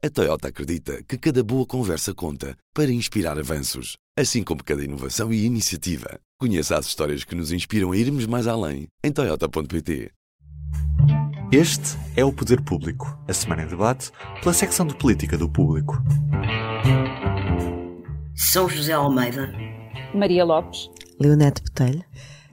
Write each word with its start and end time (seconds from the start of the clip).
A 0.00 0.08
Toyota 0.08 0.46
acredita 0.46 1.02
que 1.02 1.18
cada 1.18 1.42
boa 1.42 1.66
conversa 1.66 2.14
conta 2.14 2.56
para 2.72 2.88
inspirar 2.88 3.36
avanços, 3.36 3.96
assim 4.16 4.44
como 4.44 4.62
cada 4.62 4.84
inovação 4.84 5.32
e 5.32 5.44
iniciativa. 5.44 6.20
Conheça 6.38 6.78
as 6.78 6.86
histórias 6.86 7.24
que 7.24 7.34
nos 7.34 7.50
inspiram 7.50 7.90
a 7.90 7.96
irmos 7.96 8.24
mais 8.24 8.46
além 8.46 8.86
em 9.02 9.10
Toyota.pt. 9.10 10.12
Este 11.50 11.98
é 12.16 12.24
o 12.24 12.32
Poder 12.32 12.62
Público, 12.62 13.18
a 13.26 13.32
semana 13.32 13.64
em 13.64 13.66
debate 13.66 14.12
pela 14.40 14.54
secção 14.54 14.86
de 14.86 14.96
política 14.96 15.36
do 15.36 15.48
público. 15.48 16.00
São 18.36 18.68
José 18.68 18.92
Almeida, 18.92 19.52
Maria 20.14 20.44
Lopes, 20.44 20.88
Leonete 21.18 21.60
Botelho. 21.60 22.04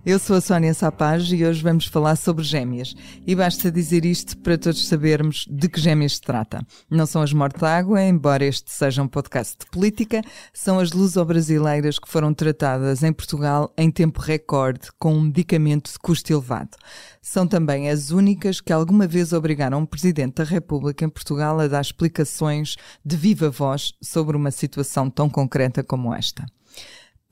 Eu 0.06 0.20
sou 0.20 0.36
a 0.36 0.42
Sónia 0.42 0.72
Sapaz 0.72 1.24
e 1.32 1.44
hoje 1.44 1.64
vamos 1.64 1.88
falar 1.88 2.16
sobre 2.16 2.44
gêmeas. 2.44 2.94
E 3.26 3.36
basta 3.36 3.72
dizer 3.72 4.06
isto 4.06 4.38
para 4.38 4.56
todos 4.56 4.88
sabermos 4.88 5.48
de 5.50 5.68
que 5.68 5.82
gêmeas 5.82 6.18
se 6.18 6.22
trata. 6.22 6.64
Não 6.88 7.08
são 7.08 7.24
as 7.24 7.34
morte-água, 7.34 8.04
embora 8.04 8.46
este 8.46 8.72
seja 8.72 9.02
um 9.02 9.08
podcast 9.08 9.58
de 9.58 9.66
política, 9.66 10.22
são 10.54 10.78
as 10.78 10.92
luso-brasileiras 10.92 11.98
que 11.98 12.08
foram 12.08 12.36
tratadas 12.36 13.02
em 13.02 13.12
Portugal 13.12 13.74
em 13.76 13.90
tempo 13.90 14.22
recorde 14.22 14.90
com 15.00 15.16
um 15.16 15.22
medicamento 15.22 15.92
de 15.92 15.98
custo 15.98 16.32
elevado. 16.32 16.78
São 17.20 17.48
também 17.48 17.90
as 17.90 18.12
únicas 18.12 18.62
que 18.62 18.72
alguma 18.72 19.08
vez 19.08 19.34
obrigaram 19.34 19.82
o 19.82 19.88
Presidente 19.88 20.36
da 20.36 20.44
República 20.44 21.04
em 21.04 21.10
Portugal 21.10 21.60
a 21.60 21.68
dar 21.68 21.82
explicações 21.82 22.76
de 23.04 23.18
viva 23.18 23.50
voz 23.50 23.96
sobre 24.04 24.38
uma 24.38 24.52
situação 24.52 25.10
tão 25.10 25.28
concreta 25.28 25.84
como 25.84 26.14
esta. 26.14 26.46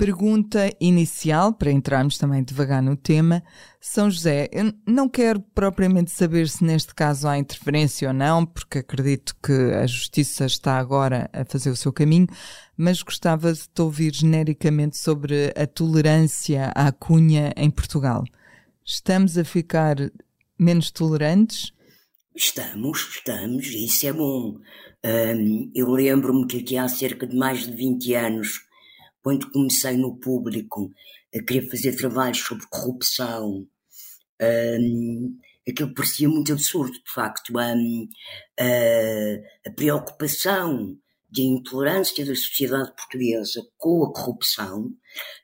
Pergunta 0.04 0.70
inicial, 0.82 1.54
para 1.54 1.72
entrarmos 1.72 2.18
também 2.18 2.44
devagar 2.44 2.84
no 2.84 2.94
tema. 2.94 3.42
São 3.80 4.12
José, 4.12 4.50
eu 4.52 4.74
não 4.86 5.08
quero 5.08 5.40
propriamente 5.40 6.12
saber 6.12 6.50
se 6.50 6.62
neste 6.62 6.94
caso 6.94 7.26
há 7.26 7.38
interferência 7.38 8.10
ou 8.10 8.14
não, 8.14 8.46
porque 8.46 8.80
acredito 8.80 9.34
que 9.42 9.54
a 9.54 9.88
Justiça 9.88 10.46
está 10.46 10.78
agora 10.78 11.30
a 11.32 11.46
fazer 11.46 11.70
o 11.70 11.76
seu 11.78 11.94
caminho, 11.94 12.28
mas 12.76 13.02
gostava 13.02 13.54
de 13.54 13.62
te 13.62 13.82
ouvir 13.82 14.14
genericamente 14.14 14.98
sobre 14.98 15.54
a 15.56 15.66
tolerância 15.66 16.74
à 16.76 16.92
cunha 16.92 17.54
em 17.56 17.72
Portugal. 17.72 18.26
Estamos 18.86 19.38
a 19.38 19.46
ficar 19.46 19.96
menos 20.60 20.92
tolerantes? 20.92 21.72
Estamos, 22.36 23.08
estamos, 23.10 23.68
isso 23.68 24.06
é 24.06 24.12
bom. 24.12 24.60
Um, 25.06 25.72
eu 25.74 25.90
lembro-me 25.90 26.46
que 26.46 26.58
aqui 26.58 26.78
há 26.78 26.90
cerca 26.90 27.26
de 27.26 27.38
mais 27.38 27.66
de 27.66 27.72
20 27.72 28.16
anos 28.16 28.73
quando 29.24 29.50
comecei 29.50 29.96
no 29.98 30.18
público 30.18 30.92
a 31.34 31.42
querer 31.42 31.70
fazer 31.70 31.96
trabalhos 31.96 32.40
sobre 32.40 32.68
corrupção, 32.70 33.68
um, 34.42 35.38
aquilo 35.68 35.94
parecia 35.94 36.28
muito 36.28 36.52
absurdo, 36.52 36.92
de 36.92 37.12
facto. 37.12 37.54
Um, 37.58 38.10
a, 38.60 39.70
a 39.70 39.72
preocupação 39.74 40.98
de 41.34 41.42
intolerância 41.42 42.24
da 42.24 42.36
sociedade 42.36 42.94
portuguesa 42.96 43.66
com 43.78 44.04
a 44.04 44.14
corrupção 44.14 44.94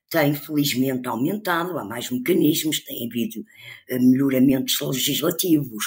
tem 0.10 0.36
felizmente 0.36 1.08
aumentado, 1.08 1.78
há 1.80 1.84
mais 1.84 2.12
mecanismos, 2.12 2.84
tem 2.84 3.08
havido 3.08 3.44
eh, 3.88 3.98
melhoramentos 3.98 4.80
legislativos. 4.82 5.84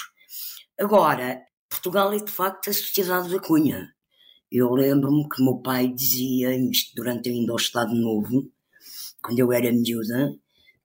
Agora, 0.78 1.40
Portugal 1.68 2.12
é 2.12 2.18
de 2.18 2.30
facto 2.30 2.70
a 2.70 2.72
sociedade 2.72 3.30
da 3.30 3.40
cunha. 3.40 3.92
Eu 4.54 4.70
lembro-me 4.74 5.26
que 5.30 5.42
meu 5.42 5.62
pai 5.62 5.88
dizia, 5.88 6.54
isto 6.54 6.94
durante 6.94 7.30
ainda 7.30 7.54
o 7.54 7.56
Estado 7.56 7.94
Novo, 7.94 8.52
quando 9.22 9.38
eu 9.38 9.50
era 9.50 9.72
miúda, 9.72 10.30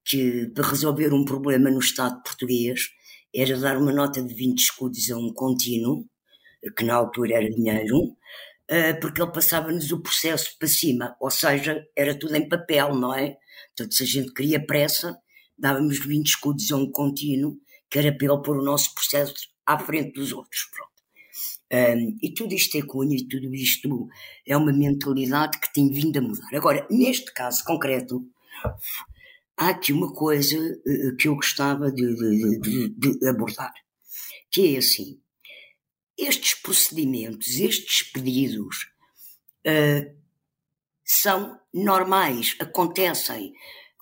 que 0.05 0.47
para 0.55 0.69
resolver 0.69 1.13
um 1.13 1.25
problema 1.25 1.69
no 1.69 1.79
Estado 1.79 2.23
português 2.23 2.89
era 3.35 3.59
dar 3.59 3.77
uma 3.77 3.91
nota 3.91 4.23
de 4.23 4.33
20 4.33 4.57
escudos 4.57 5.11
a 5.11 5.17
um 5.17 5.33
contínuo, 5.33 6.05
que 6.77 6.85
na 6.85 6.95
altura 6.95 7.35
era 7.35 7.49
dinheiro, 7.49 8.15
eh, 8.69 8.93
porque 8.93 9.21
ele 9.21 9.33
passava-nos 9.33 9.91
o 9.91 10.01
processo 10.01 10.57
para 10.57 10.67
cima, 10.69 11.17
ou 11.19 11.29
seja, 11.29 11.85
era 11.93 12.17
tudo 12.17 12.37
em 12.37 12.47
papel, 12.47 12.95
não 12.95 13.13
é? 13.13 13.35
Portanto, 13.75 13.95
se 13.95 14.03
a 14.03 14.05
gente 14.05 14.33
queria 14.33 14.65
pressa, 14.65 15.13
dávamos 15.57 15.99
20 15.99 16.25
escudos 16.25 16.71
a 16.71 16.77
um 16.77 16.89
contínuo, 16.89 17.57
que 17.89 17.99
era 17.99 18.17
para 18.17 18.27
ele 18.33 18.43
pôr 18.43 18.57
o 18.57 18.63
nosso 18.63 18.93
processo 18.93 19.33
à 19.65 19.77
frente 19.77 20.13
dos 20.13 20.31
outros. 20.31 20.69
Pronto. 20.73 20.96
Um, 21.71 22.17
e 22.21 22.33
tudo 22.33 22.53
isto 22.53 22.77
é 22.77 22.81
cunha 22.81 23.17
e 23.17 23.27
tudo 23.27 23.53
isto 23.53 24.07
é 24.45 24.55
uma 24.55 24.71
mentalidade 24.71 25.59
que 25.59 25.73
tem 25.73 25.89
vindo 25.89 26.17
a 26.17 26.21
mudar. 26.21 26.55
Agora, 26.55 26.87
neste 26.89 27.33
caso 27.33 27.63
concreto, 27.65 28.25
há 29.57 29.69
aqui 29.69 29.91
uma 29.91 30.13
coisa 30.13 30.57
uh, 30.57 31.15
que 31.17 31.27
eu 31.27 31.35
gostava 31.35 31.91
de, 31.91 32.15
de, 32.15 32.59
de, 32.59 33.17
de, 33.19 33.27
abordar, 33.27 33.73
que 34.49 34.75
é 34.75 34.77
assim, 34.77 35.19
estes 36.17 36.53
procedimentos, 36.53 37.59
estes 37.59 38.03
pedidos 38.13 38.87
uh, 39.65 40.17
são 41.03 41.59
normais, 41.73 42.55
acontecem 42.59 43.53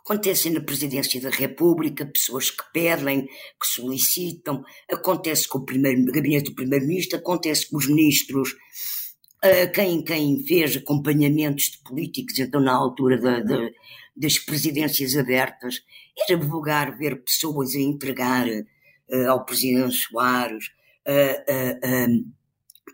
Acontece 0.08 0.52
na 0.52 0.62
Presidência 0.62 1.20
da 1.20 1.32
República, 1.32 2.06
pessoas 2.06 2.52
que 2.52 2.64
pedem, 2.72 3.26
que 3.26 3.66
solicitam, 3.66 4.64
acontece 4.88 5.48
com 5.48 5.58
o 5.58 5.66
primeiro, 5.66 6.06
gabinete 6.12 6.52
do 6.52 6.56
Primeiro-Ministro, 6.56 7.18
acontece 7.18 7.68
com 7.68 7.78
os 7.78 7.88
ministros, 7.88 8.52
uh, 8.52 9.72
quem, 9.74 10.04
quem 10.04 10.46
fez 10.46 10.78
acompanhamentos 10.78 11.72
de 11.72 11.80
políticos, 11.80 12.38
então 12.38 12.62
na 12.62 12.76
altura 12.76 13.20
da, 13.20 13.40
da, 13.40 13.68
das 14.16 14.38
presidências 14.38 15.16
abertas, 15.16 15.82
era 16.30 16.38
vulgar 16.38 16.96
ver 16.96 17.24
pessoas 17.24 17.74
a 17.74 17.80
entregar 17.80 18.48
uh, 18.48 19.28
ao 19.28 19.44
Presidente 19.44 19.96
Soares 19.96 20.68
uh, 21.08 22.32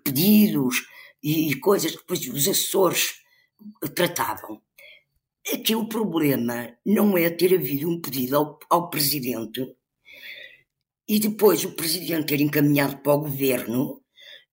pedidos 0.01 0.87
e, 1.21 1.51
e 1.51 1.59
coisas 1.59 1.91
que 1.91 1.97
depois 1.97 2.25
os 2.25 2.47
assessores 2.47 3.15
tratavam. 3.93 4.61
Aqui 5.49 5.75
o 5.75 5.87
problema 5.87 6.77
não 6.85 7.17
é 7.17 7.29
ter 7.29 7.55
havido 7.55 7.89
um 7.89 7.99
pedido 7.99 8.37
ao, 8.37 8.59
ao 8.69 8.89
Presidente 8.89 9.65
e 11.07 11.19
depois 11.19 11.65
o 11.65 11.75
Presidente 11.75 12.27
ter 12.27 12.41
encaminhado 12.41 12.97
para 12.99 13.13
o 13.13 13.21
Governo 13.21 14.01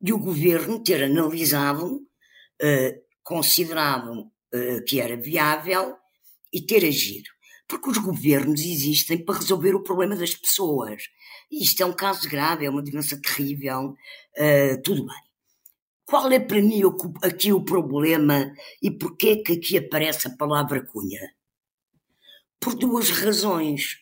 e 0.01 0.13
o 0.13 0.19
Governo 0.19 0.83
ter 0.83 1.05
analisado, 1.05 1.97
uh, 1.97 3.03
considerado 3.23 4.23
uh, 4.23 4.85
que 4.87 5.01
era 5.01 5.17
viável 5.17 5.97
e 6.53 6.63
ter 6.63 6.85
agido. 6.87 7.29
Porque 7.69 7.91
os 7.91 7.99
governos 7.99 8.63
existem 8.63 9.23
para 9.23 9.39
resolver 9.39 9.75
o 9.75 9.83
problema 9.83 10.17
das 10.17 10.35
pessoas. 10.35 11.03
E 11.51 11.63
isto 11.63 11.83
é 11.83 11.87
um 11.87 11.93
caso 11.93 12.27
grave, 12.29 12.65
é 12.65 12.71
uma 12.71 12.83
doença 12.83 13.21
terrível, 13.21 13.91
uh, 13.91 14.83
tudo 14.83 15.05
bem. 15.05 15.28
Qual 16.09 16.33
é 16.33 16.41
para 16.41 16.63
mim 16.63 16.81
aqui 17.23 17.53
o 17.53 17.63
problema 17.63 18.51
e 18.83 18.91
porquê 18.91 19.43
que 19.43 19.53
aqui 19.53 19.77
aparece 19.77 20.27
a 20.27 20.35
palavra 20.35 20.83
cunha? 20.83 21.21
Por 22.59 22.75
duas 22.75 23.11
razões. 23.11 23.99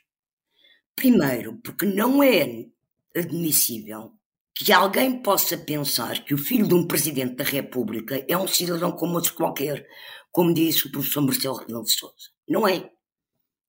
Primeiro, 0.95 1.57
porque 1.65 1.85
não 1.85 2.23
é 2.23 2.67
admissível 3.13 4.13
que 4.55 4.73
alguém 4.73 5.21
possa 5.21 5.59
pensar 5.59 6.25
que 6.25 6.33
o 6.33 6.39
filho 6.39 6.69
de 6.69 6.75
um 6.75 6.87
presidente 6.87 7.35
da 7.35 7.45
República 7.45 8.25
é 8.29 8.39
um 8.39 8.47
cidadão 8.47 8.93
como 8.93 9.17
outro 9.17 9.35
qualquer, 9.35 9.85
como 10.31 10.55
disse 10.55 10.87
o 10.87 10.93
professor 10.93 11.23
Marcelo 11.23 11.57
Rebelo 11.57 11.83
de 11.83 11.91
Sousa. 11.91 12.31
Não 12.49 12.69
é. 12.69 12.89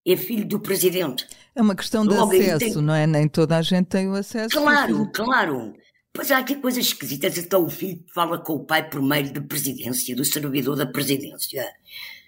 É 0.05 0.15
filho 0.15 0.47
do 0.47 0.59
presidente. 0.59 1.27
É 1.55 1.61
uma 1.61 1.75
questão 1.75 2.05
de 2.05 2.15
Logo, 2.15 2.31
acesso, 2.31 2.59
tem... 2.59 2.83
não 2.83 2.93
é? 2.93 3.07
Nem 3.07 3.27
toda 3.27 3.57
a 3.57 3.63
gente 3.63 3.87
tem 3.87 4.07
o 4.07 4.13
acesso. 4.13 4.55
Claro, 4.55 5.11
claro. 5.11 5.73
Pois 6.17 6.31
há 6.31 6.39
aqui 6.39 6.55
coisas 6.55 6.83
esquisitas. 6.83 7.37
Então 7.37 7.63
o 7.63 7.69
filho 7.69 8.03
fala 8.11 8.39
com 8.39 8.53
o 8.53 8.65
pai 8.65 8.89
por 8.89 8.99
meio 9.03 9.31
da 9.31 9.39
presidência, 9.39 10.15
do 10.15 10.25
servidor 10.25 10.75
da 10.75 10.87
presidência. 10.87 11.71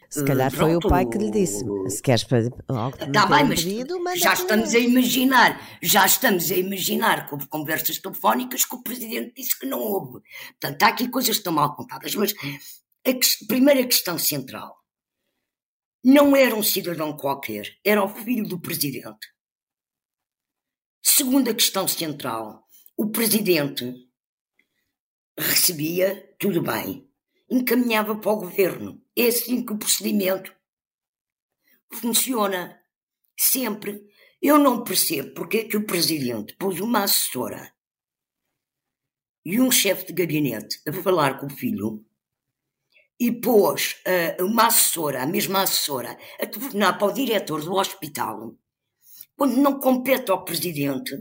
Se 0.07 0.23
calhar 0.23 0.51
foi 0.51 0.75
o 0.75 0.79
pai 0.79 1.07
que 1.07 1.17
lhe 1.17 1.31
disse. 1.31 1.65
Se 1.87 1.99
queres 1.99 2.23
algo 2.67 2.95
que 2.95 3.11
tá 3.11 3.25
bem, 3.25 3.45
mas 3.45 3.63
pedido, 3.63 3.97
já 4.15 4.33
estamos 4.33 4.75
a 4.75 4.77
imaginar, 4.77 5.79
já 5.81 6.05
estamos 6.05 6.51
a 6.51 6.55
imaginar 6.55 7.25
que 7.25 7.33
houve 7.33 7.47
conversas 7.47 7.97
telefónicas 7.97 8.63
que 8.63 8.75
o 8.75 8.83
presidente 8.83 9.33
disse 9.35 9.57
que 9.57 9.65
não 9.65 9.79
houve. 9.79 10.21
Portanto, 10.59 10.83
há 10.83 10.87
aqui 10.89 11.07
coisas 11.07 11.31
que 11.31 11.39
estão 11.39 11.53
mal 11.53 11.75
contadas. 11.75 12.13
Mas 12.13 12.35
a 13.07 13.11
que, 13.11 13.45
primeira 13.47 13.83
questão 13.83 14.19
central 14.19 14.77
não 16.03 16.35
era 16.35 16.55
um 16.55 16.61
cidadão 16.61 17.17
qualquer, 17.17 17.65
era 17.83 18.03
o 18.03 18.07
filho 18.07 18.47
do 18.47 18.61
presidente. 18.61 19.33
Segunda 21.01 21.55
questão 21.55 21.87
central 21.87 22.68
o 22.99 23.09
presidente 23.09 24.09
recebia 25.37 26.35
tudo 26.37 26.61
bem, 26.61 27.09
encaminhava 27.49 28.13
para 28.17 28.31
o 28.33 28.41
governo. 28.41 29.01
É 29.15 29.27
assim 29.27 29.65
que 29.65 29.71
o 29.71 29.77
procedimento 29.77 30.53
funciona. 31.93 32.77
Sempre. 33.39 34.05
Eu 34.41 34.57
não 34.57 34.83
percebo 34.83 35.33
porque 35.33 35.59
é 35.59 35.63
que 35.63 35.77
o 35.77 35.85
presidente 35.85 36.57
pôs 36.57 36.81
uma 36.81 37.05
assessora 37.05 37.73
e 39.45 39.61
um 39.61 39.71
chefe 39.71 40.07
de 40.07 40.11
gabinete 40.11 40.81
a 40.85 40.91
falar 40.91 41.39
com 41.39 41.45
o 41.45 41.49
filho 41.49 42.05
e 43.17 43.31
pôs 43.31 43.95
uh, 44.39 44.43
uma 44.43 44.67
assessora, 44.67 45.23
a 45.23 45.25
mesma 45.25 45.61
assessora, 45.61 46.17
a 46.37 46.45
telefonar 46.45 46.97
para 46.97 47.07
o 47.07 47.13
diretor 47.13 47.63
do 47.63 47.75
hospital, 47.75 48.57
quando 49.37 49.55
não 49.55 49.79
compete 49.79 50.31
ao 50.31 50.43
presidente 50.43 51.15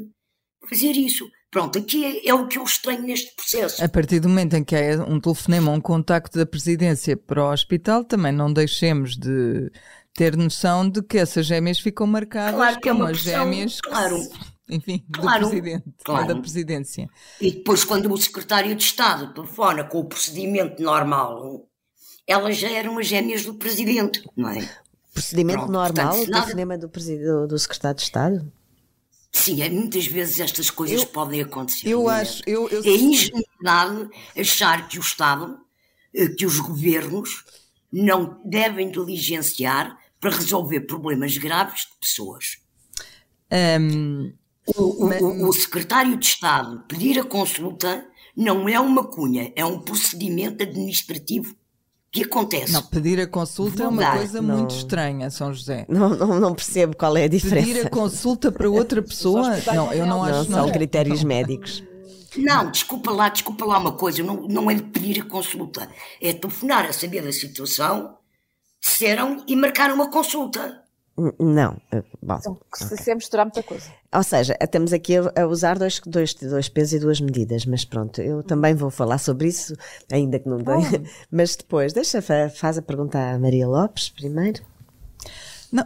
fazer 0.69 0.97
isso. 0.97 1.31
Pronto, 1.51 1.79
aqui 1.79 2.05
é, 2.05 2.29
é, 2.29 2.35
o 2.35 2.47
que 2.47 2.59
eu 2.59 2.65
estranho 2.65 3.03
neste 3.03 3.35
processo. 3.35 3.83
A 3.83 3.89
partir 3.89 4.21
do 4.21 4.29
momento 4.29 4.55
em 4.55 4.63
que 4.63 4.77
há 4.77 5.03
um 5.03 5.19
telefonema, 5.19 5.71
um 5.71 5.81
contacto 5.81 6.39
da 6.39 6.45
presidência 6.45 7.17
para 7.17 7.43
o 7.43 7.51
hospital, 7.51 8.05
também 8.05 8.33
não 8.33 8.53
deixemos 8.53 9.17
de 9.17 9.71
ter 10.13 10.37
noção 10.37 10.89
de 10.89 11.03
que 11.03 11.17
essas 11.17 11.47
gêmeas 11.47 11.79
ficam 11.79 12.07
marcadas 12.07 12.55
claro 12.55 12.81
que 12.81 12.89
é 12.89 12.93
como 12.93 13.05
as 13.05 13.19
gêmeas 13.19 13.81
claro. 13.81 14.19
enfim, 14.69 15.05
claro, 15.13 15.45
do 15.45 15.51
presidente, 15.51 15.85
claro. 16.05 16.27
da 16.27 16.37
presidência. 16.41 17.09
E 17.41 17.53
depois, 17.53 17.85
quando 17.85 18.13
o 18.13 18.17
secretário 18.19 18.75
de 18.75 18.83
Estado 18.83 19.33
telefona 19.33 19.85
com 19.85 20.01
o 20.01 20.05
procedimento 20.05 20.83
normal, 20.83 21.67
elas 22.27 22.59
já 22.59 22.71
eram 22.71 22.99
as 22.99 23.07
gêmeas 23.07 23.45
do 23.45 23.55
presidente, 23.55 24.23
não 24.37 24.51
é? 24.51 24.69
Procedimento 25.15 25.61
Pronto, 25.61 25.73
normal, 25.73 25.95
portanto, 25.95 26.29
o 26.29 26.31
nada... 26.31 26.43
telefonema 26.43 26.79
do, 26.79 26.89
do, 26.89 27.47
do 27.47 27.59
secretário 27.59 27.97
de 27.97 28.03
Estado? 28.03 28.53
Sim, 29.33 29.63
é, 29.63 29.69
muitas 29.69 30.07
vezes 30.07 30.41
estas 30.41 30.71
coisas 30.71 31.03
eu, 31.03 31.07
podem 31.07 31.41
acontecer. 31.41 31.89
Eu 31.89 32.11
é? 32.11 32.21
acho. 32.21 32.43
Eu, 32.47 32.69
eu... 32.69 32.83
É 32.83 32.89
ingenuidade 32.89 34.09
achar 34.37 34.89
que 34.89 34.99
o 34.99 35.01
Estado, 35.01 35.59
eh, 36.15 36.29
que 36.29 36.47
os 36.47 36.59
governos, 36.59 37.45
não 37.93 38.41
devem 38.45 38.91
diligenciar 38.91 39.99
para 40.21 40.31
resolver 40.31 40.81
problemas 40.81 41.37
graves 41.39 41.83
de 41.83 41.99
pessoas. 42.01 42.59
Um, 43.81 44.33
o, 44.77 45.07
o, 45.07 45.49
o, 45.49 45.53
secretário 45.53 46.17
de 46.19 46.27
Estado 46.27 46.85
pedir 46.87 47.19
a 47.19 47.25
consulta 47.25 48.07
não 48.37 48.69
é 48.69 48.79
uma 48.79 49.05
cunha, 49.05 49.53
é 49.57 49.65
um 49.65 49.81
procedimento 49.81 50.63
administrativo 50.63 51.57
que 52.19 52.25
acontece. 52.25 52.73
Não, 52.73 52.83
pedir 52.83 53.21
a 53.21 53.27
consulta 53.27 53.83
é 53.83 53.89
uma 53.89 54.17
coisa 54.17 54.41
não, 54.43 54.59
muito 54.59 54.75
estranha, 54.75 55.31
São 55.31 55.53
José. 55.53 55.85
Não, 55.89 56.11
não, 56.11 56.41
não, 56.41 56.55
percebo 56.55 56.97
qual 56.97 57.17
é 57.17 57.25
a 57.25 57.29
diferença. 57.29 57.67
Pedir 57.67 57.87
a 57.87 57.91
consulta 57.91 58.53
para 58.53 58.69
outra 58.69 59.03
pessoa? 59.03 59.57
não, 59.75 59.93
eu 59.93 60.07
não 60.07 60.23
acho. 60.23 60.51
Não, 60.51 60.65
são 60.65 60.73
critérios 60.73 61.23
médicos. 61.25 61.83
Não, 62.37 62.71
desculpa 62.71 63.11
lá, 63.11 63.29
desculpa 63.29 63.65
lá 63.65 63.79
uma 63.79 63.93
coisa, 63.93 64.23
não, 64.23 64.47
não 64.49 64.71
é 64.71 64.75
de 64.75 64.83
pedir 64.83 65.21
a 65.21 65.25
consulta, 65.25 65.89
é 66.21 66.33
telefonar 66.33 66.85
a 66.85 66.93
saber 66.93 67.23
da 67.23 67.33
situação, 67.33 68.17
disseram 68.81 69.43
e 69.47 69.57
marcar 69.57 69.91
uma 69.93 70.11
consulta. 70.11 70.83
Não, 71.39 71.77
eh, 71.91 72.05
bom. 72.23 72.37
Então, 72.39 72.59
okay. 72.73 72.97
se 72.97 73.11
é 73.11 73.15
misturar 73.15 73.45
muita 73.45 73.63
coisa. 73.63 73.91
Ou 74.15 74.23
seja, 74.23 74.57
estamos 74.61 74.93
aqui 74.93 75.15
a, 75.17 75.47
usar 75.47 75.79
dois, 75.79 76.01
dois, 76.07 76.33
dois 76.35 76.69
pesos 76.69 76.93
e 76.95 76.99
duas 77.01 77.21
medidas, 77.21 77.67
mas 77.67 77.85
pronto, 77.85 78.23
eu 78.23 78.43
também 78.43 78.75
vou 78.75 78.89
falar 78.89 79.19
sobre 79.19 79.49
isso, 79.49 79.75
ainda 80.11 80.39
que 80.39 80.49
não 80.49 80.59
tenha. 80.59 81.03
Oh. 81.05 81.09
Mas 81.31 81.57
depois, 81.57 81.93
deixa, 81.93 82.23
faz 82.23 82.79
a 82.79 82.83
pergunta 82.83 83.19
à 83.19 83.39
Maria 83.39 83.67
Lopes 83.67 84.11
primeiro. 84.11 84.63
Não, 85.71 85.85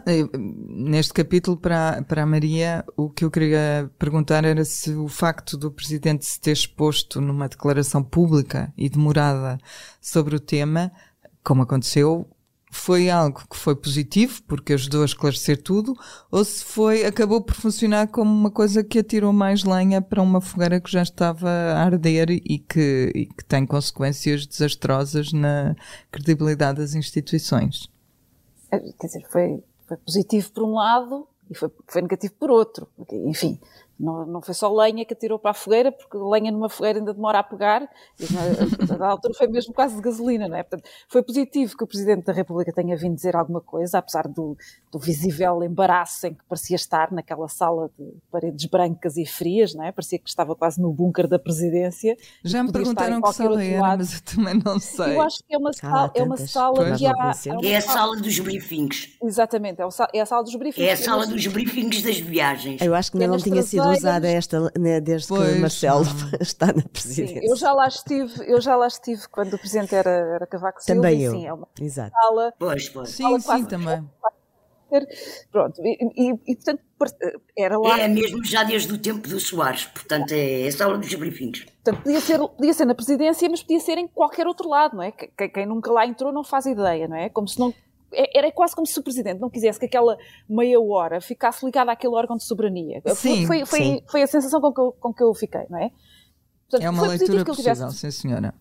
neste 0.69 1.13
capítulo 1.13 1.57
para, 1.57 2.01
para 2.03 2.23
a 2.23 2.25
Maria, 2.25 2.85
o 2.95 3.09
que 3.09 3.25
eu 3.25 3.31
queria 3.31 3.91
perguntar 3.99 4.45
era 4.45 4.63
se 4.63 4.93
o 4.93 5.09
facto 5.09 5.57
do 5.57 5.69
Presidente 5.69 6.25
se 6.25 6.39
ter 6.39 6.51
exposto 6.51 7.19
numa 7.19 7.49
declaração 7.49 8.01
pública 8.01 8.71
e 8.77 8.87
demorada 8.87 9.57
sobre 9.99 10.35
o 10.35 10.39
tema, 10.39 10.89
como 11.43 11.63
aconteceu, 11.63 12.25
foi 12.73 13.09
algo 13.09 13.43
que 13.47 13.55
foi 13.55 13.75
positivo, 13.75 14.41
porque 14.43 14.73
ajudou 14.73 15.03
a 15.03 15.05
esclarecer 15.05 15.61
tudo, 15.61 15.93
ou 16.31 16.43
se 16.43 16.65
foi, 16.65 17.05
acabou 17.05 17.39
por 17.39 17.53
funcionar 17.53 18.07
como 18.07 18.31
uma 18.31 18.49
coisa 18.49 18.83
que 18.83 18.99
atirou 18.99 19.31
mais 19.31 19.63
lenha 19.63 20.01
para 20.01 20.21
uma 20.21 20.41
fogueira 20.41 20.81
que 20.81 20.91
já 20.91 21.03
estava 21.03 21.47
a 21.47 21.83
arder 21.83 22.31
e 22.31 22.57
que, 22.57 23.11
e 23.13 23.25
que 23.27 23.45
tem 23.45 23.65
consequências 23.65 24.47
desastrosas 24.47 25.31
na 25.31 25.75
credibilidade 26.11 26.79
das 26.79 26.95
instituições. 26.95 27.87
É, 28.71 28.79
quer 28.79 29.07
dizer, 29.07 29.25
foi, 29.29 29.63
foi 29.87 29.97
positivo 29.97 30.51
por 30.51 30.63
um 30.63 30.73
lado 30.73 31.27
e 31.49 31.55
foi, 31.55 31.69
foi 31.87 32.01
negativo 32.01 32.33
por 32.39 32.49
outro. 32.49 32.87
Enfim, 33.25 33.59
não, 33.99 34.25
não 34.25 34.41
foi 34.41 34.53
só 34.53 34.73
lenha 34.73 35.05
que 35.05 35.13
atirou 35.13 35.37
para 35.37 35.51
a 35.51 35.53
fogueira, 35.53 35.91
porque 35.91 36.17
lenha 36.17 36.51
numa 36.51 36.69
fogueira 36.69 36.99
ainda 36.99 37.13
demora 37.13 37.39
a 37.39 37.43
pegar, 37.43 37.87
e 38.19 38.25
na 38.97 39.07
altura 39.07 39.33
foi 39.35 39.47
mesmo 39.47 39.73
quase 39.73 39.95
de 39.95 40.01
gasolina, 40.01 40.47
não 40.47 40.57
é? 40.57 40.63
Portanto, 40.63 40.89
foi 41.07 41.21
positivo 41.21 41.77
que 41.77 41.83
o 41.83 41.87
Presidente 41.87 42.25
da 42.25 42.33
República 42.33 42.73
tenha 42.73 42.97
vindo 42.97 43.15
dizer 43.15 43.35
alguma 43.35 43.61
coisa, 43.61 43.99
apesar 43.99 44.27
do, 44.27 44.57
do 44.91 44.99
visível 44.99 45.63
embaraço 45.63 46.27
em 46.27 46.33
que 46.33 46.43
parecia 46.49 46.75
estar 46.75 47.11
naquela 47.11 47.47
sala 47.47 47.89
de 47.97 48.13
paredes 48.31 48.65
brancas 48.65 49.17
e 49.17 49.25
frias, 49.25 49.73
não 49.73 49.83
é? 49.83 49.91
Parecia 49.91 50.17
que 50.17 50.27
estava 50.27 50.55
quase 50.55 50.81
no 50.81 50.91
bunker 50.91 51.27
da 51.27 51.37
Presidência. 51.37 52.17
Já 52.43 52.63
me 52.63 52.71
perguntaram 52.71 53.21
que 53.21 53.33
sala 53.33 53.63
era, 53.63 53.97
mas 53.97 54.15
eu 54.15 54.21
também 54.21 54.61
não 54.63 54.79
sei. 54.79 55.15
Eu 55.15 55.21
acho 55.21 55.37
que 55.47 55.53
é 55.53 55.57
uma, 55.57 55.73
sala, 55.73 56.11
é 56.15 56.23
uma 56.23 56.37
sala 56.37 56.95
que 56.95 57.05
há... 57.05 57.33
É 57.63 57.77
a 57.77 57.81
sala 57.81 58.15
dos 58.17 58.39
briefings. 58.39 59.17
Exatamente, 59.21 59.81
é, 59.81 59.87
é 60.13 60.21
a 60.21 60.25
sala 60.25 60.43
dos 60.43 60.55
briefings. 60.55 60.89
É 60.89 60.93
a 60.93 60.97
sala 60.97 61.27
dos 61.27 61.45
briefings 61.47 62.01
das 62.01 62.17
viagens. 62.17 62.81
Eu 62.81 62.95
acho 62.95 63.11
que 63.11 63.17
ainda 63.17 63.27
não 63.27 63.37
tinha 63.37 63.61
sido 63.61 63.82
usada 63.91 64.27
esta 64.27 64.71
né, 64.77 64.99
desde 64.99 65.27
pois, 65.27 65.53
que 65.53 65.59
Marcelo 65.59 66.03
não. 66.03 66.39
está 66.41 66.67
na 66.67 66.83
presidência. 66.83 67.41
Sim, 67.41 67.47
eu 67.49 67.55
já 67.55 67.73
lá 67.73 67.87
estive, 67.87 68.33
eu 68.51 68.61
já 68.61 68.75
lá 68.75 68.87
estive 68.87 69.27
quando 69.29 69.53
o 69.53 69.59
presidente 69.59 69.95
era, 69.95 70.09
era 70.09 70.47
Cavaco 70.47 70.81
Silva. 70.81 71.01
Também 71.01 71.21
eu. 71.21 71.31
Sim, 71.31 71.45
é 71.47 71.53
uma 71.53 71.67
Exato. 71.79 72.11
sala. 72.11 72.53
Pois, 72.57 72.89
pois. 72.89 73.09
Sim, 73.09 73.39
sim, 73.39 73.65
também. 73.65 74.03
Pronto, 75.51 75.81
e, 75.83 75.97
e, 76.15 76.33
e, 76.47 76.55
portanto 76.55 76.81
era 77.57 77.77
lá. 77.79 77.99
É 77.99 78.07
mesmo 78.07 78.45
já 78.45 78.63
desde 78.63 78.93
o 78.93 78.97
tempo 78.97 79.27
do 79.27 79.39
Soares, 79.39 79.85
portanto 79.85 80.31
é 80.31 80.67
a 80.67 80.71
sala 80.71 80.97
dos 80.97 81.13
briefings. 81.15 81.65
Portanto, 81.65 82.03
podia 82.03 82.21
ser, 82.21 82.39
podia 82.39 82.73
ser 82.73 82.85
na 82.85 82.93
presidência, 82.93 83.49
mas 83.49 83.63
podia 83.63 83.79
ser 83.79 83.97
em 83.97 84.07
qualquer 84.07 84.45
outro 84.45 84.69
lado, 84.69 84.95
não 84.95 85.03
é? 85.03 85.11
Quem, 85.11 85.49
quem 85.49 85.65
nunca 85.65 85.91
lá 85.91 86.05
entrou 86.05 86.31
não 86.31 86.43
faz 86.43 86.67
ideia, 86.67 87.07
não 87.07 87.17
é? 87.17 87.27
Como 87.29 87.47
se 87.47 87.59
não 87.59 87.69
é, 87.69 87.73
era 88.33 88.51
quase 88.51 88.75
como 88.75 88.85
se 88.85 88.99
o 88.99 89.03
Presidente 89.03 89.39
não 89.39 89.49
quisesse 89.49 89.79
que 89.79 89.85
aquela 89.85 90.17
meia 90.49 90.79
hora 90.79 91.19
ficasse 91.21 91.65
ligada 91.65 91.91
àquele 91.91 92.15
órgão 92.15 92.37
de 92.37 92.43
soberania. 92.43 93.01
Sim, 93.15 93.45
foi, 93.45 93.65
foi, 93.65 93.79
sim. 93.79 94.03
foi 94.09 94.21
a 94.21 94.27
sensação 94.27 94.61
com 94.61 94.73
que, 94.73 94.81
eu, 94.81 94.91
com 94.93 95.13
que 95.13 95.23
eu 95.23 95.33
fiquei, 95.33 95.65
não 95.69 95.79
é? 95.79 95.89
Portanto, 96.69 96.83
é 96.83 96.89
uma 96.89 97.07
leitura 97.07 97.45
possível, 97.45 97.73
tivesse... 97.73 97.97
sim 97.97 98.11
senhora. 98.11 98.53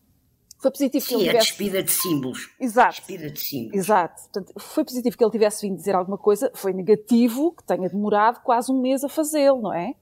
Foi 0.58 0.70
positivo 0.70 1.04
sim, 1.04 1.08
que 1.08 1.14
ele 1.14 1.24
tivesse... 1.24 1.36
é 1.36 1.50
despida 1.50 1.82
de 1.82 1.90
símbolos. 1.90 2.54
Exato. 2.60 2.96
Despida 2.96 3.30
de 3.30 3.40
símbolos. 3.40 3.74
Exato. 3.74 4.22
Portanto, 4.22 4.52
foi 4.58 4.84
positivo 4.84 5.16
que 5.16 5.24
ele 5.24 5.30
tivesse 5.32 5.66
vindo 5.66 5.76
dizer 5.76 5.94
alguma 5.94 6.18
coisa, 6.18 6.50
foi 6.54 6.72
negativo 6.72 7.52
que 7.52 7.64
tenha 7.64 7.88
demorado 7.88 8.40
quase 8.42 8.70
um 8.70 8.80
mês 8.80 9.02
a 9.02 9.08
fazê-lo, 9.08 9.60
não 9.60 9.74
é? 9.74 9.94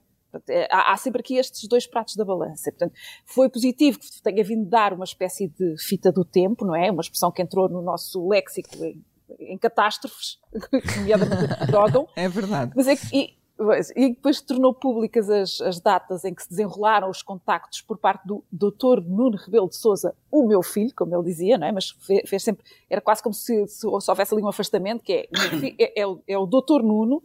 É, 0.47 0.67
há, 0.71 0.95
sempre 0.97 1.19
aqui 1.19 1.35
estes 1.35 1.67
dois 1.67 1.85
pratos 1.85 2.15
da 2.15 2.23
balança. 2.23 2.71
Portanto, 2.71 2.93
foi 3.25 3.49
positivo 3.49 3.99
que 3.99 4.21
tenha 4.21 4.43
vindo 4.43 4.69
dar 4.69 4.93
uma 4.93 5.03
espécie 5.03 5.47
de 5.47 5.75
fita 5.77 6.11
do 6.11 6.23
tempo, 6.23 6.65
não 6.65 6.75
é? 6.75 6.91
Uma 6.91 7.01
expressão 7.01 7.31
que 7.31 7.41
entrou 7.41 7.67
no 7.67 7.81
nosso 7.81 8.27
léxico 8.27 8.83
em 8.85 9.03
em 9.39 9.57
catástrofes, 9.57 10.39
nomeadamente 10.97 11.65
drogam. 11.67 12.07
É 12.15 12.27
verdade. 12.27 12.71
Mas 12.75 12.87
é 12.87 12.95
que, 12.95 13.07
e, 13.15 13.37
e 13.95 14.09
depois 14.09 14.41
tornou 14.41 14.73
públicas 14.73 15.29
as, 15.29 15.61
as, 15.61 15.79
datas 15.79 16.25
em 16.25 16.33
que 16.33 16.43
se 16.43 16.49
desenrolaram 16.49 17.09
os 17.09 17.21
contactos 17.21 17.81
por 17.81 17.97
parte 17.97 18.25
do 18.25 18.43
Dr. 18.51 19.01
Nuno 19.05 19.37
Rebelo 19.37 19.69
de 19.69 19.75
Souza, 19.75 20.15
o 20.31 20.47
meu 20.47 20.63
filho, 20.63 20.93
como 20.95 21.15
ele 21.15 21.23
dizia, 21.23 21.57
não 21.57 21.67
é? 21.67 21.71
Mas 21.71 21.89
fez, 21.89 22.29
fez 22.29 22.43
sempre, 22.43 22.65
era 22.89 23.01
quase 23.01 23.21
como 23.21 23.33
se, 23.33 23.67
se, 23.67 23.79
se, 23.79 23.87
houvesse 23.87 24.33
ali 24.33 24.43
um 24.43 24.47
afastamento, 24.47 25.03
que 25.03 25.13
é, 25.13 25.29
filho, 25.49 25.75
é, 25.79 26.01
é, 26.01 26.07
o, 26.07 26.21
é 26.27 26.37
o 26.37 26.45
Dr. 26.45 26.81
Nuno, 26.81 27.21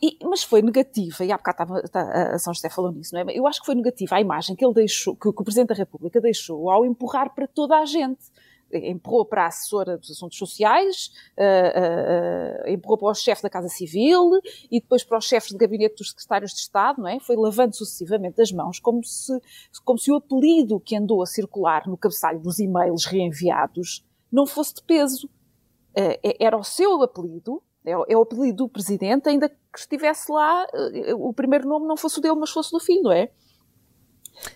e, 0.00 0.16
mas 0.22 0.44
foi 0.44 0.62
negativa, 0.62 1.24
e 1.24 1.32
há 1.32 1.36
bocado 1.36 1.76
estava, 1.76 1.88
tá, 1.88 2.34
a 2.34 2.38
São 2.38 2.54
José 2.54 2.70
falou 2.70 2.92
nisso, 2.92 3.14
não 3.14 3.20
é? 3.20 3.24
Eu 3.36 3.46
acho 3.46 3.60
que 3.60 3.66
foi 3.66 3.74
negativa 3.74 4.16
a 4.16 4.20
imagem 4.20 4.54
que 4.54 4.64
ele 4.64 4.74
deixou, 4.74 5.14
que, 5.14 5.32
que 5.32 5.40
o 5.40 5.44
Presidente 5.44 5.68
da 5.68 5.74
República 5.74 6.20
deixou 6.20 6.70
ao 6.70 6.86
empurrar 6.86 7.34
para 7.34 7.46
toda 7.48 7.76
a 7.76 7.84
gente 7.84 8.30
empurrou 8.72 9.24
para 9.24 9.44
a 9.44 9.46
assessora 9.46 9.96
dos 9.96 10.10
assuntos 10.10 10.36
sociais, 10.36 11.10
uh, 11.36 12.66
uh, 12.66 12.70
empurrou 12.70 12.98
para 12.98 13.08
o 13.08 13.14
chefe 13.14 13.42
da 13.42 13.50
Casa 13.50 13.68
Civil 13.68 14.30
e 14.70 14.80
depois 14.80 15.04
para 15.04 15.18
os 15.18 15.24
chefes 15.26 15.50
de 15.50 15.56
gabinete 15.56 15.96
dos 15.96 16.10
secretários 16.10 16.52
de 16.52 16.58
Estado, 16.58 17.00
não 17.00 17.08
é? 17.08 17.18
Foi 17.20 17.36
lavando 17.36 17.74
sucessivamente 17.74 18.40
as 18.40 18.52
mãos, 18.52 18.78
como 18.78 19.02
se, 19.04 19.32
como 19.84 19.98
se 19.98 20.10
o 20.10 20.16
apelido 20.16 20.80
que 20.80 20.96
andou 20.96 21.22
a 21.22 21.26
circular 21.26 21.86
no 21.86 21.96
cabeçalho 21.96 22.40
dos 22.40 22.58
e-mails 22.58 23.04
reenviados 23.04 24.04
não 24.30 24.46
fosse 24.46 24.74
de 24.74 24.82
peso. 24.82 25.26
Uh, 25.96 26.36
era 26.38 26.56
o 26.56 26.64
seu 26.64 27.02
apelido, 27.02 27.62
é 27.84 27.96
o, 27.96 28.04
é 28.08 28.16
o 28.16 28.22
apelido 28.22 28.64
do 28.64 28.68
presidente, 28.68 29.28
ainda 29.28 29.48
que 29.48 29.56
estivesse 29.78 30.30
lá, 30.30 30.66
o 31.16 31.32
primeiro 31.32 31.66
nome 31.66 31.86
não 31.86 31.96
fosse 31.96 32.18
o 32.18 32.22
dele, 32.22 32.34
mas 32.34 32.50
fosse 32.50 32.70
do 32.70 32.80
filho, 32.80 33.02
não 33.02 33.12
é? 33.12 33.30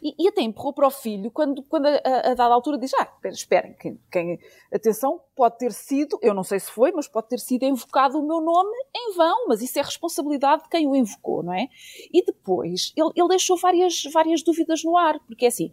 E, 0.02 0.14
e, 0.18 0.28
até 0.28 0.42
empurrou 0.42 0.72
para 0.72 0.86
o 0.86 0.90
filho 0.90 1.30
quando, 1.30 1.62
quando 1.64 1.86
a, 1.86 2.00
a, 2.04 2.30
a 2.30 2.34
dada 2.34 2.54
altura 2.54 2.78
diz: 2.78 2.92
Ah, 2.94 3.08
esperem, 3.24 3.74
quem, 3.74 3.98
quem, 4.10 4.38
atenção, 4.72 5.20
pode 5.34 5.58
ter 5.58 5.72
sido, 5.72 6.18
eu 6.22 6.34
não 6.34 6.42
sei 6.42 6.60
se 6.60 6.70
foi, 6.70 6.92
mas 6.92 7.08
pode 7.08 7.28
ter 7.28 7.38
sido 7.38 7.64
invocado 7.64 8.18
o 8.18 8.26
meu 8.26 8.40
nome 8.40 8.76
em 8.94 9.14
vão, 9.14 9.48
mas 9.48 9.62
isso 9.62 9.78
é 9.78 9.82
responsabilidade 9.82 10.64
de 10.64 10.68
quem 10.68 10.86
o 10.86 10.94
invocou, 10.94 11.42
não 11.42 11.52
é? 11.52 11.68
E 12.12 12.24
depois 12.24 12.92
ele, 12.96 13.10
ele 13.16 13.28
deixou 13.28 13.56
várias, 13.56 14.02
várias 14.12 14.42
dúvidas 14.42 14.84
no 14.84 14.96
ar, 14.96 15.18
porque 15.26 15.44
é 15.44 15.48
assim. 15.48 15.70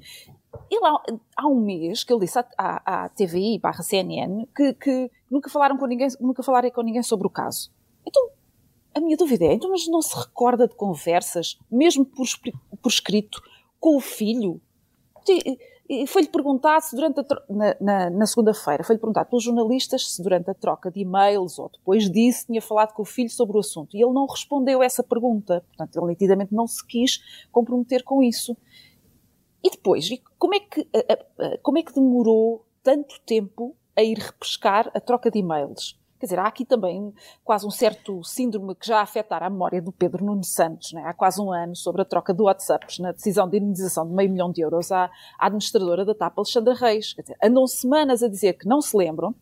Ele 0.70 0.86
há, 0.86 1.04
há 1.38 1.48
um 1.48 1.62
mês 1.62 2.04
que 2.04 2.12
ele 2.12 2.22
disse 2.22 2.40
à, 2.40 2.46
à, 2.58 3.06
à 3.06 3.10
TVI 3.10 3.60
barra 3.60 3.84
CNN 3.84 4.48
que, 4.56 4.74
que 4.74 5.12
nunca 5.30 5.50
falaram 5.50 5.78
com 5.78 5.86
ninguém, 5.86 6.08
nunca 6.20 6.42
falaram 6.42 6.70
com 6.72 6.82
ninguém 6.82 7.04
sobre 7.04 7.28
o 7.28 7.30
caso. 7.30 7.72
Então, 8.06 8.30
a 8.94 9.00
minha 9.00 9.16
dúvida 9.16 9.46
é, 9.46 9.54
então, 9.54 9.70
mas 9.70 9.88
não 9.88 10.02
se 10.02 10.18
recorda 10.18 10.68
de 10.68 10.76
conversas, 10.76 11.58
mesmo 11.72 12.06
por, 12.06 12.26
por 12.82 12.90
escrito, 12.90 13.42
com 13.80 13.96
o 13.96 14.00
filho. 14.00 14.62
foi-lhe 16.08 16.28
perguntado 16.28 16.84
se 16.84 16.96
durante 16.96 17.20
a 17.20 17.26
na, 17.50 17.76
na, 17.80 18.10
na 18.10 18.28
segunda-feira, 18.28 18.84
foi-lhe 18.84 19.00
perguntado 19.00 19.30
pelos 19.30 19.44
jornalistas 19.44 20.14
se 20.14 20.22
durante 20.22 20.50
a 20.50 20.54
troca 20.54 20.92
de 20.92 21.02
e-mails 21.02 21.58
ou 21.58 21.70
depois 21.70 22.10
disso 22.10 22.46
tinha 22.48 22.62
falado 22.62 22.94
com 22.94 23.02
o 23.02 23.06
filho 23.06 23.30
sobre 23.30 23.58
o 23.58 23.60
assunto. 23.60 23.96
E 23.96 24.04
ele 24.04 24.14
não 24.14 24.26
respondeu 24.26 24.84
essa 24.84 25.04
pergunta. 25.04 25.64
Portanto, 25.68 25.98
ele 25.98 26.08
nitidamente 26.08 26.54
não 26.54 26.68
se 26.68 26.86
quis 26.86 27.20
comprometer 27.52 28.04
com 28.04 28.22
isso. 28.22 28.56
E 29.64 29.70
depois, 29.70 30.10
como 30.38 30.56
é 30.56 30.60
que, 30.60 30.88
como 31.62 31.78
é 31.78 31.84
que 31.84 31.94
demorou 31.94 32.66
tanto 32.82 33.20
tempo 33.26 33.76
a 33.96 34.02
ir 34.02 34.18
repescar 34.18 34.90
a 34.94 35.02
troca 35.02 35.30
de 35.30 35.40
e-mails? 35.40 35.99
Quer 36.20 36.26
dizer, 36.26 36.40
há 36.40 36.48
aqui 36.48 36.66
também 36.66 37.14
quase 37.46 37.66
um 37.66 37.72
certo 37.72 38.22
síndrome 38.26 38.76
que 38.76 38.86
já 38.86 39.02
afetar 39.02 39.42
a 39.42 39.50
memória 39.50 39.82
do 39.82 39.92
Pedro 39.92 40.26
Nuno 40.26 40.44
Santos, 40.44 40.92
né? 40.92 41.02
há 41.06 41.14
quase 41.14 41.42
um 41.42 41.52
ano, 41.52 41.76
sobre 41.76 42.02
a 42.02 42.06
troca 42.06 42.34
de 42.34 42.42
WhatsApps 42.42 43.00
na 43.00 43.14
decisão 43.14 43.48
de 43.48 43.58
indenização 43.58 44.06
de 44.06 44.14
meio 44.14 44.30
milhão 44.30 44.52
de 44.52 44.60
euros 44.60 44.92
à, 44.92 45.06
à 45.40 45.46
administradora 45.46 46.04
da 46.04 46.14
TAP, 46.14 46.38
Alexandra 46.38 46.74
Reis. 46.74 47.14
Quer 47.14 47.22
dizer, 47.22 47.38
andam 47.42 47.66
semanas 47.66 48.22
a 48.22 48.28
dizer 48.28 48.54
que 48.54 48.68
não 48.68 48.82
se 48.82 48.98
lembram 48.98 49.34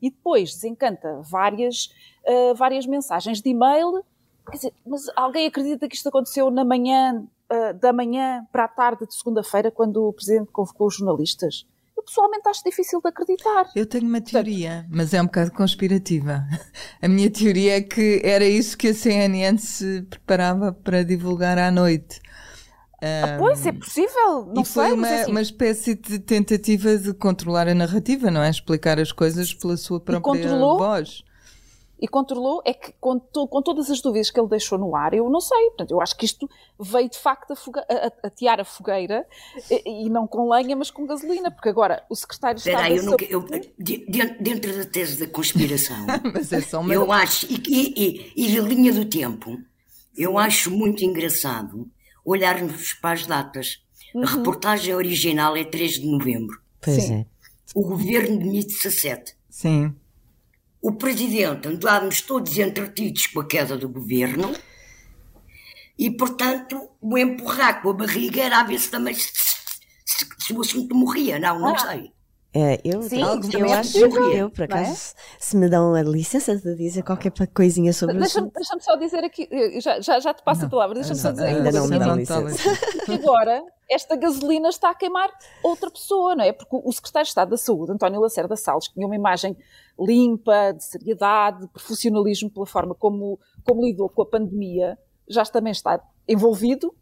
e 0.00 0.10
depois 0.10 0.52
desencanta 0.54 1.22
várias, 1.22 1.86
uh, 2.26 2.54
várias 2.54 2.86
mensagens 2.86 3.40
de 3.40 3.48
e-mail. 3.48 4.04
Quer 4.50 4.56
dizer, 4.56 4.74
mas 4.86 5.06
alguém 5.16 5.46
acredita 5.46 5.88
que 5.88 5.96
isto 5.96 6.08
aconteceu 6.10 6.50
na 6.50 6.66
manhã, 6.66 7.26
uh, 7.50 7.74
da 7.78 7.94
manhã 7.94 8.46
para 8.52 8.64
a 8.64 8.68
tarde 8.68 9.06
de 9.06 9.14
segunda-feira, 9.14 9.70
quando 9.70 10.06
o 10.06 10.12
Presidente 10.12 10.50
convocou 10.52 10.88
os 10.88 10.96
jornalistas? 10.96 11.66
Pessoalmente 12.02 12.48
acho 12.48 12.62
difícil 12.64 13.00
de 13.00 13.08
acreditar. 13.08 13.70
Eu 13.74 13.86
tenho 13.86 14.06
uma 14.06 14.20
teoria, 14.20 14.86
mas 14.90 15.14
é 15.14 15.20
um 15.20 15.26
bocado 15.26 15.52
conspirativa. 15.52 16.46
A 17.00 17.08
minha 17.08 17.30
teoria 17.30 17.76
é 17.76 17.80
que 17.80 18.20
era 18.24 18.44
isso 18.44 18.76
que 18.76 18.88
a 18.88 18.94
CNN 18.94 19.58
se 19.58 20.02
preparava 20.02 20.72
para 20.72 21.04
divulgar 21.04 21.58
à 21.58 21.70
noite. 21.70 22.20
Ah, 23.02 23.36
pois, 23.38 23.64
é 23.66 23.72
possível, 23.72 24.46
não 24.54 24.62
e 24.62 24.64
foi 24.64 24.86
sei, 24.86 24.92
uma, 24.94 25.08
assim, 25.08 25.30
uma 25.30 25.42
espécie 25.42 25.94
de 25.94 26.18
tentativa 26.18 26.96
de 26.96 27.12
controlar 27.12 27.68
a 27.68 27.74
narrativa, 27.74 28.30
não 28.30 28.42
é? 28.42 28.48
Explicar 28.48 28.98
as 28.98 29.12
coisas 29.12 29.52
pela 29.52 29.76
sua 29.76 30.00
própria 30.00 30.56
voz 30.56 31.22
e 31.98 32.06
controlou 32.06 32.62
é 32.64 32.74
que 32.74 32.92
com, 33.00 33.18
to, 33.18 33.48
com, 33.48 33.62
todas 33.62 33.90
as 33.90 34.00
dúvidas 34.00 34.30
que 34.30 34.38
ele 34.38 34.48
deixou 34.48 34.78
no 34.78 34.94
ar, 34.94 35.14
eu 35.14 35.28
não 35.30 35.40
sei. 35.40 35.66
Portanto, 35.68 35.90
eu 35.92 36.00
acho 36.00 36.16
que 36.16 36.26
isto 36.26 36.48
veio 36.78 37.08
de 37.08 37.18
facto 37.18 37.52
a, 37.52 37.56
fuga, 37.56 37.86
a, 37.88 38.26
a 38.26 38.30
tear 38.30 38.60
a 38.60 38.64
fogueira 38.64 39.26
e, 39.70 40.06
e, 40.06 40.10
não 40.10 40.26
com 40.26 40.50
lenha, 40.50 40.76
mas 40.76 40.90
com 40.90 41.06
gasolina, 41.06 41.50
porque 41.50 41.68
agora 41.68 42.04
o 42.10 42.14
secretário 42.14 42.60
de 42.60 42.68
Estado. 42.68 42.94
eu 42.94 43.02
nunca, 43.02 43.24
eu, 43.24 43.44
dentro 44.40 44.76
da 44.76 44.84
tese 44.84 45.18
da 45.18 45.32
conspiração, 45.32 46.06
mas 46.32 46.52
é 46.52 46.60
só 46.60 46.80
uma... 46.80 46.92
eu 46.92 47.10
acho, 47.10 47.46
e, 47.48 47.62
e, 47.66 48.32
e 48.36 48.46
de 48.48 48.60
linha 48.60 48.92
do 48.92 49.04
tempo, 49.04 49.58
eu 50.16 50.38
acho 50.38 50.70
muito 50.70 51.02
engraçado 51.04 51.88
olharmos 52.24 52.92
para 52.94 53.12
as 53.12 53.26
datas. 53.26 53.82
Uhum. 54.14 54.22
A 54.22 54.26
reportagem 54.26 54.94
original 54.94 55.56
é 55.56 55.64
3 55.64 56.00
de 56.00 56.06
novembro. 56.06 56.60
Pois 56.80 57.02
Sim. 57.02 57.14
é. 57.20 57.26
O 57.74 57.82
governo 57.82 58.38
de 58.38 58.66
17. 58.66 59.34
Sim 59.50 59.94
o 60.86 60.92
presidente 60.92 61.66
andávamos 61.66 62.20
todos 62.20 62.56
entretidos 62.56 63.26
com 63.26 63.40
a 63.40 63.44
queda 63.44 63.76
do 63.76 63.88
governo 63.88 64.54
e, 65.98 66.12
portanto, 66.12 66.90
o 67.00 67.18
empurrar 67.18 67.82
com 67.82 67.90
a 67.90 67.92
barriga 67.92 68.44
era 68.44 68.60
a 68.60 68.62
ver 68.62 68.78
se 68.78 68.88
também 68.88 69.12
se, 69.12 69.32
se, 70.04 70.28
se 70.38 70.52
o 70.52 70.60
assunto 70.60 70.94
morria. 70.94 71.40
Não, 71.40 71.58
não 71.58 71.74
ah. 71.74 71.78
sei. 71.78 72.12
É, 72.58 72.80
eu, 72.82 73.02
Sim, 73.02 73.20
eu, 73.20 73.66
eu 73.66 73.72
acho 73.74 73.92
que 73.92 73.98
eu, 73.98 74.48
por 74.48 74.62
é? 74.62 74.64
acaso, 74.64 75.14
é? 75.14 75.36
se 75.38 75.54
me 75.58 75.68
dão 75.68 75.92
a 75.92 76.02
licença 76.02 76.56
de 76.56 76.74
dizer 76.74 77.02
qualquer 77.02 77.30
coisinha 77.52 77.92
sobre 77.92 78.18
deixa-me, 78.18 78.50
deixa 78.50 78.80
só 78.80 78.96
dizer 78.96 79.22
aqui, 79.22 79.46
já, 79.78 80.00
já, 80.00 80.18
já 80.18 80.32
te 80.32 80.42
passo 80.42 80.62
não, 80.62 80.68
a 80.68 80.70
palavra, 80.70 80.94
deixa-me 80.94 81.20
só 81.20 81.32
dizer 81.32 81.48
ainda 81.48 81.70
não 81.70 81.86
me 81.86 81.98
dão 81.98 82.16
licença. 82.16 82.70
Agora, 83.12 83.62
esta 83.90 84.16
gasolina 84.16 84.70
está 84.70 84.88
a 84.88 84.94
queimar 84.94 85.28
outra 85.62 85.90
pessoa, 85.90 86.34
não 86.34 86.44
é? 86.44 86.52
Porque 86.52 86.80
o 86.82 86.90
secretário 86.92 87.26
de 87.26 87.28
Estado 87.28 87.50
da 87.50 87.58
Saúde, 87.58 87.92
António 87.92 88.22
Lacerda 88.22 88.56
Salles, 88.56 88.88
que 88.88 88.94
tinha 88.94 89.06
uma 89.06 89.16
imagem 89.16 89.54
limpa, 90.00 90.72
de 90.72 90.82
seriedade, 90.82 91.60
de 91.60 91.68
profissionalismo 91.68 92.50
pela 92.50 92.64
forma 92.64 92.94
como, 92.94 93.38
como 93.64 93.84
lidou 93.84 94.08
com 94.08 94.22
a 94.22 94.26
pandemia, 94.26 94.98
já 95.28 95.44
também 95.44 95.72
está 95.72 96.00
envolvido 96.26 96.94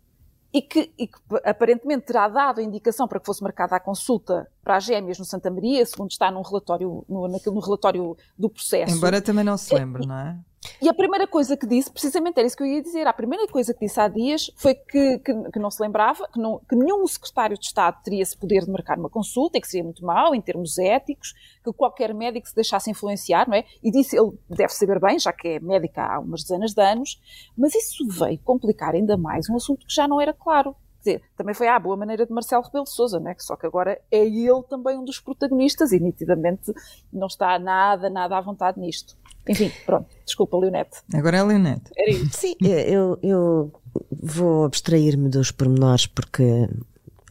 e 0.55 0.63
que, 0.63 0.93
e 0.97 1.09
que, 1.09 1.19
aparentemente 1.45 2.07
terá 2.07 2.29
dado 2.29 2.61
a 2.61 2.63
indicação 2.63 3.09
para 3.09 3.19
que 3.19 3.27
fosse 3.27 3.43
marcada 3.43 3.75
a 3.75 3.81
consulta 3.81 4.49
para 4.63 4.77
as 4.77 4.85
gêmeas 4.85 5.19
no 5.19 5.25
Santa 5.25 5.51
Maria, 5.51 5.85
segundo 5.85 6.13
está 6.13 6.31
num 6.31 6.43
relatório, 6.43 7.05
no, 7.09 7.27
naquele, 7.27 7.57
no 7.57 7.61
relatório 7.61 8.17
do 8.39 8.49
processo. 8.49 8.95
Embora 8.95 9.21
também 9.21 9.43
não 9.43 9.57
se 9.57 9.75
lembre, 9.75 10.07
não 10.07 10.17
é? 10.17 10.39
E 10.81 10.89
a 10.89 10.95
primeira 10.95 11.27
coisa 11.27 11.57
que 11.57 11.67
disse, 11.67 11.91
precisamente 11.91 12.39
era 12.39 12.47
isso 12.47 12.57
que 12.57 12.63
eu 12.63 12.67
ia 12.67 12.83
dizer, 12.83 13.07
a 13.07 13.13
primeira 13.13 13.47
coisa 13.49 13.73
que 13.73 13.85
disse 13.85 14.01
há 14.01 14.09
dias 14.09 14.51
foi 14.57 14.75
que, 14.75 15.19
que, 15.19 15.51
que 15.51 15.59
não 15.59 15.71
se 15.71 15.83
lembrava, 15.83 16.29
que, 16.33 16.39
não, 16.39 16.61
que 16.69 16.77
nenhum 16.77 17.07
secretário 17.07 17.57
de 17.59 17.65
Estado 17.65 18.03
teria 18.03 18.23
esse 18.23 18.37
poder 18.37 18.65
de 18.65 18.71
marcar 18.71 18.99
uma 18.99 19.11
consulta, 19.11 19.59
e 19.59 19.61
que 19.61 19.69
seria 19.69 19.85
muito 19.85 20.05
mau 20.05 20.35
em 20.35 20.41
termos 20.41 20.79
éticos, 20.79 21.33
que 21.63 21.73
qualquer 21.73 22.15
médico 22.15 22.49
se 22.49 22.55
deixasse 22.55 22.91
influenciar, 22.91 23.49
não 23.49 23.57
é? 23.57 23.65
E 23.83 23.91
disse, 23.91 24.17
ele 24.17 24.33
deve 24.49 24.73
saber 24.73 25.01
bem, 25.01 25.19
já 25.19 25.33
que 25.33 25.49
é 25.49 25.61
médica 25.61 26.03
há 26.03 26.19
umas 26.19 26.43
dezenas 26.43 26.73
de 26.73 26.83
anos, 26.83 27.21
mas 27.57 27.75
isso 27.75 28.07
veio 28.09 28.39
complicar 28.39 28.95
ainda 28.95 29.17
mais 29.17 29.49
um 29.49 29.57
assunto 29.57 29.87
que 29.87 29.95
já 29.95 30.07
não 30.07 30.21
era 30.21 30.33
claro. 30.33 30.75
Quer 31.03 31.19
dizer, 31.19 31.23
também 31.37 31.55
foi 31.55 31.69
à 31.69 31.79
boa 31.79 31.97
maneira 31.97 32.25
de 32.25 32.33
Marcelo 32.33 32.63
Rebelo 32.63 32.85
de 32.85 32.91
Sousa, 32.91 33.21
né? 33.21 33.35
só 33.39 33.57
que 33.57 33.67
agora 33.67 34.01
é 34.11 34.25
ele 34.25 34.63
também 34.69 34.97
um 34.97 35.05
dos 35.05 35.21
protagonistas 35.21 35.93
e 35.93 36.01
nitidamente 36.01 36.73
não 37.13 37.27
está 37.27 37.59
nada, 37.59 38.09
nada 38.09 38.39
à 38.39 38.41
vontade 38.41 38.81
nisto. 38.81 39.15
Enfim, 39.49 39.71
pronto, 39.85 40.07
desculpa, 40.25 40.57
Leonete. 40.57 40.99
Agora 41.13 41.37
é 41.37 41.41
a 41.41 41.45
Leonete. 41.45 41.91
Era 41.97 42.11
isso. 42.11 42.39
Sim, 42.39 42.55
eu, 42.61 43.19
eu 43.23 43.73
vou 44.11 44.65
abstrair-me 44.65 45.29
dos 45.29 45.51
pormenores 45.51 46.07
porque 46.07 46.69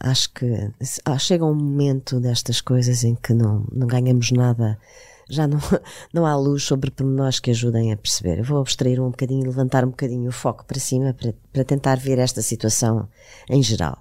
acho 0.00 0.32
que 0.32 0.70
ah, 1.04 1.18
chega 1.18 1.44
um 1.44 1.54
momento 1.54 2.20
destas 2.20 2.60
coisas 2.60 3.04
em 3.04 3.14
que 3.14 3.32
não, 3.32 3.66
não 3.72 3.86
ganhamos 3.86 4.30
nada, 4.30 4.78
já 5.28 5.46
não, 5.46 5.58
não 6.12 6.26
há 6.26 6.36
luz 6.36 6.64
sobre 6.64 6.90
pormenores 6.90 7.40
que 7.40 7.50
ajudem 7.50 7.92
a 7.92 7.96
perceber. 7.96 8.38
Eu 8.38 8.44
vou 8.44 8.60
abstrair 8.60 9.00
um 9.00 9.10
bocadinho 9.10 9.42
e 9.42 9.46
levantar 9.46 9.84
um 9.84 9.90
bocadinho 9.90 10.28
o 10.28 10.32
foco 10.32 10.64
para 10.64 10.78
cima 10.78 11.14
para, 11.14 11.34
para 11.52 11.64
tentar 11.64 11.96
ver 11.96 12.18
esta 12.18 12.42
situação 12.42 13.08
em 13.48 13.62
geral. 13.62 13.98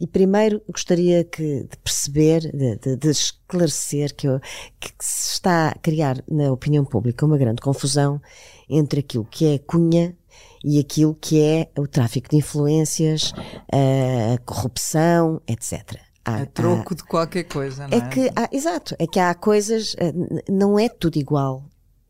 E 0.00 0.06
primeiro 0.06 0.62
gostaria 0.66 1.22
que, 1.24 1.64
de 1.64 1.76
perceber, 1.84 2.40
de, 2.40 2.76
de, 2.76 2.96
de 2.96 3.10
esclarecer 3.10 4.14
que, 4.14 4.26
eu, 4.26 4.40
que, 4.80 4.90
se 4.98 5.34
está 5.34 5.68
a 5.68 5.78
criar 5.78 6.24
na 6.26 6.50
opinião 6.50 6.84
pública 6.84 7.26
uma 7.26 7.36
grande 7.36 7.60
confusão 7.60 8.20
entre 8.68 9.00
aquilo 9.00 9.26
que 9.30 9.54
é 9.54 9.58
cunha 9.58 10.16
e 10.64 10.78
aquilo 10.78 11.14
que 11.14 11.40
é 11.42 11.70
o 11.78 11.86
tráfico 11.86 12.30
de 12.30 12.36
influências, 12.36 13.32
a 13.70 14.38
corrupção, 14.38 15.40
etc. 15.46 16.00
Há, 16.24 16.42
a 16.42 16.46
troco 16.46 16.94
há, 16.94 16.96
de 16.96 17.04
qualquer 17.04 17.44
coisa, 17.44 17.86
não 17.88 17.98
é? 17.98 18.00
É 18.00 18.08
que, 18.08 18.30
há, 18.36 18.48
exato, 18.52 18.94
é 18.98 19.06
que 19.06 19.18
há 19.18 19.34
coisas, 19.34 19.96
eh, 19.98 20.12
não 20.48 20.78
é 20.78 20.88
tudo 20.88 21.18
igual. 21.18 21.64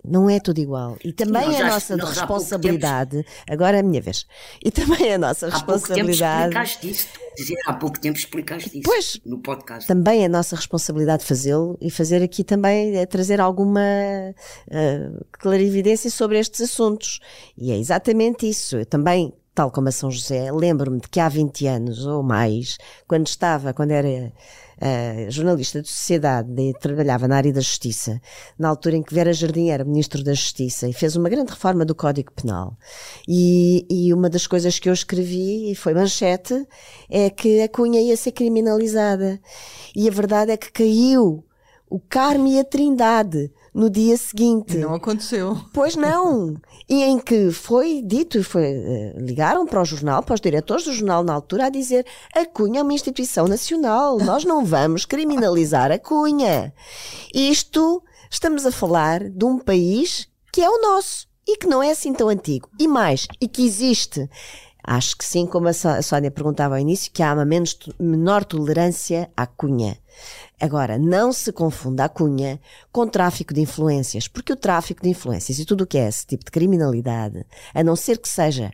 Não 0.05 0.31
é 0.31 0.41
tudo 0.41 0.59
igual. 0.59 0.97
E 1.05 1.13
também 1.13 1.55
é 1.57 1.63
a 1.63 1.69
nossa 1.69 1.97
responsabilidade. 1.97 3.25
Agora 3.49 3.77
é 3.77 3.81
a 3.81 3.83
minha 3.83 4.01
vez. 4.01 4.27
E 4.65 4.71
também 4.71 5.09
é 5.09 5.15
a 5.15 5.19
nossa 5.19 5.47
há 5.47 5.51
responsabilidade. 5.51 6.55
Pouco 6.55 6.81
tempo 6.81 6.81
explicaste 6.81 6.91
isso. 6.91 7.09
Dizer, 7.37 7.57
há 7.67 7.73
pouco 7.75 8.01
tempo 8.01 8.19
explicaste 8.19 8.79
isso 8.79 8.83
pois, 8.85 9.21
no 9.25 9.39
podcast. 9.39 9.87
Também 9.87 10.23
é 10.23 10.27
a 10.27 10.29
nossa 10.29 10.57
responsabilidade 10.57 11.25
fazê-lo 11.25 11.79
e 11.81 11.91
fazer 11.91 12.23
aqui 12.23 12.43
também, 12.43 12.97
é 12.97 13.07
trazer 13.07 13.41
alguma 13.41 13.81
uh, 13.81 15.25
clarividência 15.33 16.11
sobre 16.11 16.39
estes 16.39 16.61
assuntos. 16.63 17.21
E 17.57 17.71
é 17.71 17.79
exatamente 17.79 18.49
isso. 18.49 18.77
Eu 18.77 18.87
também 18.87 19.33
tal 19.55 19.71
como 19.71 19.89
a 19.89 19.93
São 19.93 20.11
José, 20.11 20.51
lembro-me 20.53 21.01
de 21.01 21.09
que 21.09 21.21
há 21.21 21.29
20 21.29 21.67
anos 21.67 22.07
ou 22.07 22.23
mais, 22.23 22.79
quando 23.07 23.27
estava, 23.27 23.75
quando 23.75 23.91
era 23.91 24.33
uh, 24.81 25.31
jornalista 25.31 25.83
de 25.83 25.89
sociedade 25.89 26.73
trabalhava 26.81 27.29
na 27.29 27.37
área 27.37 27.53
da 27.53 27.61
justiça, 27.61 28.21
na 28.59 28.69
altura 28.69 28.97
em 28.97 29.03
que 29.03 29.15
Vera 29.15 29.33
Jardim 29.33 29.69
era 29.69 29.85
ministro 29.85 30.25
da 30.25 30.33
Justiça 30.33 30.89
e 30.89 30.93
fez 30.93 31.17
uma 31.17 31.29
grande 31.29 31.51
reforma 31.51 31.85
do 31.85 31.95
Código 31.95 32.33
Penal. 32.33 32.77
E, 33.29 33.87
e 33.91 34.13
uma 34.13 34.31
das 34.31 34.47
coisas 34.47 34.79
que 34.79 34.89
eu 34.89 34.93
escrevi, 34.93 35.71
e 35.71 35.75
foi 35.75 35.95
manchete, 35.95 36.67
é 37.09 37.31
que 37.31 37.63
a 37.63 37.69
Cunha 37.69 38.01
ia 38.01 38.17
ser 38.17 38.33
criminalizada. 38.33 39.41
E 39.95 40.09
a 40.09 40.11
verdade 40.11 40.53
é 40.53 40.57
que 40.57 40.73
caiu 40.73 41.45
o 41.89 41.99
Carme 41.99 42.55
e 42.55 42.61
a 42.61 42.65
Trindade 42.65 43.53
no 43.75 43.89
dia 43.89 44.17
seguinte. 44.17 44.77
Não 44.77 44.95
aconteceu. 44.95 45.57
Pois 45.73 45.97
não. 45.97 46.57
e 46.89 47.03
em 47.03 47.19
que 47.19 47.51
foi 47.51 48.03
dito, 48.05 48.39
e 48.39 48.43
foi, 48.43 48.63
uh, 48.63 49.21
ligaram 49.21 49.67
para 49.67 49.81
o 49.81 49.85
jornal, 49.85 50.23
para 50.23 50.35
os 50.35 50.41
diretores 50.41 50.85
do 50.85 50.93
jornal 50.93 51.23
na 51.23 51.33
altura, 51.33 51.67
a 51.67 51.71
dizer 51.71 52.07
a 52.35 52.45
Cunha 52.45 52.81
é 52.81 52.83
uma 52.83 52.93
instituição 52.93 53.47
nacional, 53.47 54.19
nós 54.19 54.45
não 54.45 54.65
vamos 54.65 55.05
criminalizar 55.05 55.91
a 55.93 55.99
Cunha. 55.99 56.73
Isto, 57.35 58.03
estamos 58.31 58.67
a 58.67 58.73
falar 58.73 59.29
de 59.29 59.45
um 59.45 59.59
país 59.59 60.29
que 60.53 60.61
é 60.61 60.69
o 60.69 60.81
nosso 60.81 61.29
e 61.47 61.57
que 61.57 61.67
não 61.67 61.83
é 61.83 61.91
assim 61.91 62.13
tão 62.13 62.29
antigo. 62.29 62.69
E 62.79 62.87
mais, 62.87 63.27
e 63.41 63.49
que 63.49 63.65
existe. 63.65 64.29
Acho 64.83 65.17
que 65.17 65.25
sim, 65.25 65.47
como 65.47 65.69
a 65.69 66.03
Sónia 66.03 66.31
perguntava 66.31 66.75
ao 66.75 66.81
início, 66.81 67.13
que 67.13 67.23
há 67.23 67.35
uma 67.35 67.45
menos, 67.45 67.79
menor 67.99 68.45
tolerância 68.45 69.31
à 69.37 69.47
cunha. 69.47 69.99
Agora, 70.61 70.99
não 70.99 71.33
se 71.33 71.51
confunda 71.53 72.05
a 72.05 72.09
cunha 72.09 72.61
com 72.93 73.09
tráfico 73.09 73.55
de 73.55 73.63
influências, 73.63 74.29
porque 74.29 74.53
o 74.53 74.57
tráfico 74.57 75.03
de 75.03 75.09
influências 75.09 75.59
e 75.59 75.65
tudo 75.65 75.85
o 75.85 75.87
que 75.87 75.97
é 75.97 76.07
esse 76.07 76.27
tipo 76.27 76.45
de 76.45 76.51
criminalidade, 76.51 77.47
a 77.75 77.83
não 77.83 77.97
ser 77.97 78.19
que 78.19 78.29
seja 78.29 78.71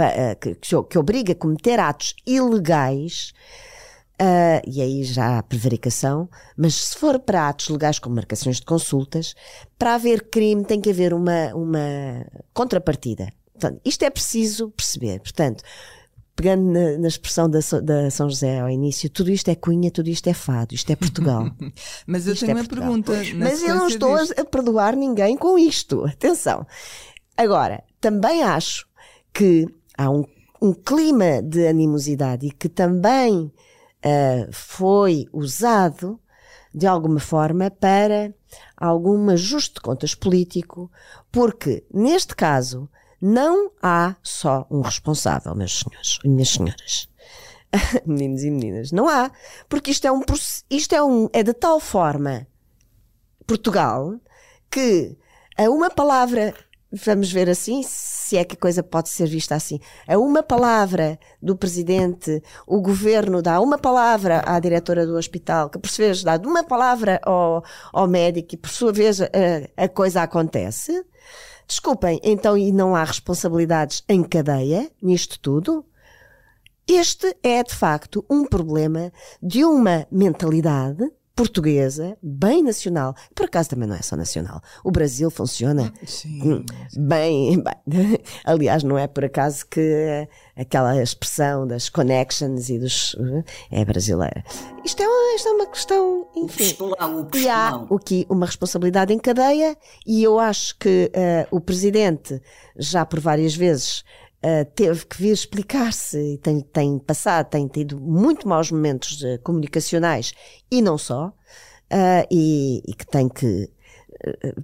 eh, 0.00 0.34
que, 0.34 0.98
obriga 0.98 1.32
a 1.32 1.36
cometer 1.36 1.78
atos 1.78 2.14
ilegais, 2.26 3.32
Uh, 4.20 4.62
e 4.64 4.80
aí 4.80 5.02
já 5.02 5.38
há 5.38 5.42
prevaricação, 5.42 6.28
mas 6.56 6.74
se 6.74 6.96
for 6.96 7.18
para 7.18 7.48
atos 7.48 7.68
legais 7.68 7.98
como 7.98 8.14
marcações 8.14 8.56
de 8.60 8.64
consultas, 8.64 9.34
para 9.76 9.94
haver 9.94 10.28
crime 10.28 10.64
tem 10.64 10.80
que 10.80 10.90
haver 10.90 11.12
uma, 11.12 11.52
uma 11.54 12.24
contrapartida. 12.54 13.32
Portanto, 13.52 13.80
isto 13.84 14.04
é 14.04 14.10
preciso 14.10 14.70
perceber. 14.70 15.18
Portanto, 15.18 15.64
pegando 16.34 16.64
na, 16.72 16.98
na 16.98 17.08
expressão 17.08 17.48
da, 17.48 17.60
da, 17.82 18.10
São 18.10 18.28
José 18.28 18.60
ao 18.60 18.70
início, 18.70 19.10
tudo 19.10 19.30
isto 19.30 19.48
é 19.50 19.54
cunha, 19.54 19.90
tudo 19.90 20.08
isto 20.08 20.28
é 20.28 20.34
fado, 20.34 20.74
isto 20.74 20.90
é 20.90 20.96
Portugal. 20.96 21.50
mas 22.06 22.26
eu 22.26 22.34
isto 22.34 22.46
tenho 22.46 22.58
é 22.58 22.60
uma 22.60 22.68
Portugal. 22.68 23.02
pergunta. 23.02 23.12
Mas 23.36 23.62
eu 23.62 23.74
não 23.74 23.88
estou 23.88 24.16
disto. 24.18 24.40
a 24.40 24.44
perdoar 24.44 24.96
ninguém 24.96 25.36
com 25.36 25.58
isto. 25.58 26.04
Atenção. 26.04 26.66
Agora, 27.36 27.82
também 28.00 28.42
acho 28.42 28.86
que 29.32 29.66
há 29.96 30.10
um, 30.10 30.24
um 30.60 30.72
clima 30.72 31.42
de 31.42 31.66
animosidade 31.66 32.46
e 32.46 32.50
que 32.50 32.68
também 32.68 33.52
uh, 34.04 34.48
foi 34.50 35.26
usado 35.32 36.18
de 36.74 36.86
alguma 36.86 37.20
forma 37.20 37.70
para 37.70 38.34
algum 38.76 39.28
ajuste 39.30 39.74
de 39.74 39.80
contas 39.80 40.14
político, 40.14 40.90
porque 41.30 41.84
neste 41.92 42.34
caso 42.34 42.88
não 43.22 43.70
há 43.80 44.16
só 44.20 44.66
um 44.68 44.80
responsável, 44.80 45.54
meus 45.54 45.78
senhores 45.78 46.18
minhas 46.24 46.48
senhoras. 46.48 47.08
Meninos 48.04 48.42
e 48.42 48.50
meninas, 48.50 48.92
não 48.92 49.08
há, 49.08 49.30
porque 49.68 49.92
isto 49.92 50.06
é 50.06 50.12
um 50.12 50.22
isto 50.68 50.94
é 50.94 51.02
um 51.02 51.28
é 51.32 51.42
de 51.42 51.54
tal 51.54 51.80
forma 51.80 52.46
Portugal 53.46 54.20
que 54.68 55.16
a 55.56 55.70
uma 55.70 55.88
palavra 55.88 56.52
vamos 56.92 57.32
ver 57.32 57.48
assim, 57.48 57.82
se 57.82 58.36
é 58.36 58.44
que 58.44 58.54
a 58.54 58.58
coisa 58.58 58.82
pode 58.82 59.08
ser 59.08 59.26
vista 59.26 59.54
assim. 59.54 59.80
A 60.06 60.18
uma 60.18 60.42
palavra 60.42 61.18
do 61.40 61.56
presidente, 61.56 62.42
o 62.66 62.82
governo 62.82 63.40
dá 63.40 63.60
uma 63.60 63.78
palavra 63.78 64.42
à 64.44 64.60
diretora 64.60 65.06
do 65.06 65.16
hospital, 65.16 65.70
que 65.70 65.78
por 65.78 65.88
sua 65.88 66.06
vez 66.06 66.22
dá 66.22 66.36
uma 66.36 66.62
palavra 66.62 67.18
ao, 67.22 67.64
ao 67.92 68.06
médico 68.06 68.54
e 68.54 68.58
por 68.58 68.68
sua 68.68 68.92
vez 68.92 69.22
a, 69.22 69.28
a 69.76 69.88
coisa 69.88 70.22
acontece. 70.22 71.04
Desculpem, 71.72 72.20
então 72.22 72.54
e 72.54 72.70
não 72.70 72.94
há 72.94 73.02
responsabilidades 73.02 74.04
em 74.06 74.22
cadeia 74.22 74.92
nisto 75.00 75.40
tudo? 75.40 75.82
Este 76.86 77.34
é 77.42 77.62
de 77.62 77.74
facto 77.74 78.22
um 78.28 78.44
problema 78.44 79.10
de 79.42 79.64
uma 79.64 80.06
mentalidade 80.10 81.10
portuguesa, 81.34 82.16
bem 82.22 82.62
nacional. 82.62 83.14
Por 83.34 83.46
acaso 83.46 83.70
também 83.70 83.88
não 83.88 83.96
é 83.96 84.02
só 84.02 84.16
nacional. 84.16 84.60
O 84.84 84.90
Brasil 84.90 85.30
funciona 85.30 85.92
Sim. 86.06 86.64
bem, 86.96 87.62
bem. 87.62 88.18
Aliás, 88.44 88.82
não 88.82 88.98
é 88.98 89.06
por 89.06 89.24
acaso 89.24 89.66
que 89.66 90.28
aquela 90.56 91.02
expressão 91.02 91.66
das 91.66 91.88
connections 91.88 92.68
e 92.68 92.78
dos. 92.78 93.16
é 93.70 93.84
brasileira. 93.84 94.44
Isto 94.84 95.02
é 95.02 95.08
uma, 95.08 95.34
isto 95.36 95.48
é 95.48 95.52
uma 95.52 95.66
questão. 95.66 96.28
Enfim. 96.36 96.76
O 96.80 97.36
e 97.36 97.48
há 97.48 97.86
aqui 97.94 98.26
uma 98.28 98.46
responsabilidade 98.46 99.12
em 99.12 99.18
cadeia, 99.18 99.76
e 100.06 100.22
eu 100.22 100.38
acho 100.38 100.76
que 100.78 101.10
uh, 101.14 101.56
o 101.56 101.60
presidente, 101.60 102.40
já 102.76 103.04
por 103.06 103.20
várias 103.20 103.54
vezes, 103.54 104.04
Uh, 104.44 104.64
teve 104.74 105.06
que 105.06 105.22
vir 105.22 105.30
explicar-se 105.30 106.18
e 106.18 106.38
tem, 106.38 106.60
tem 106.60 106.98
passado, 106.98 107.48
tem 107.48 107.68
tido 107.68 108.00
muito 108.00 108.48
maus 108.48 108.72
momentos 108.72 109.22
uh, 109.22 109.38
comunicacionais 109.40 110.32
e 110.68 110.82
não 110.82 110.98
só, 110.98 111.28
uh, 111.28 112.26
e, 112.28 112.82
e, 112.84 112.92
que 112.92 113.06
tem 113.06 113.28
que. 113.28 113.70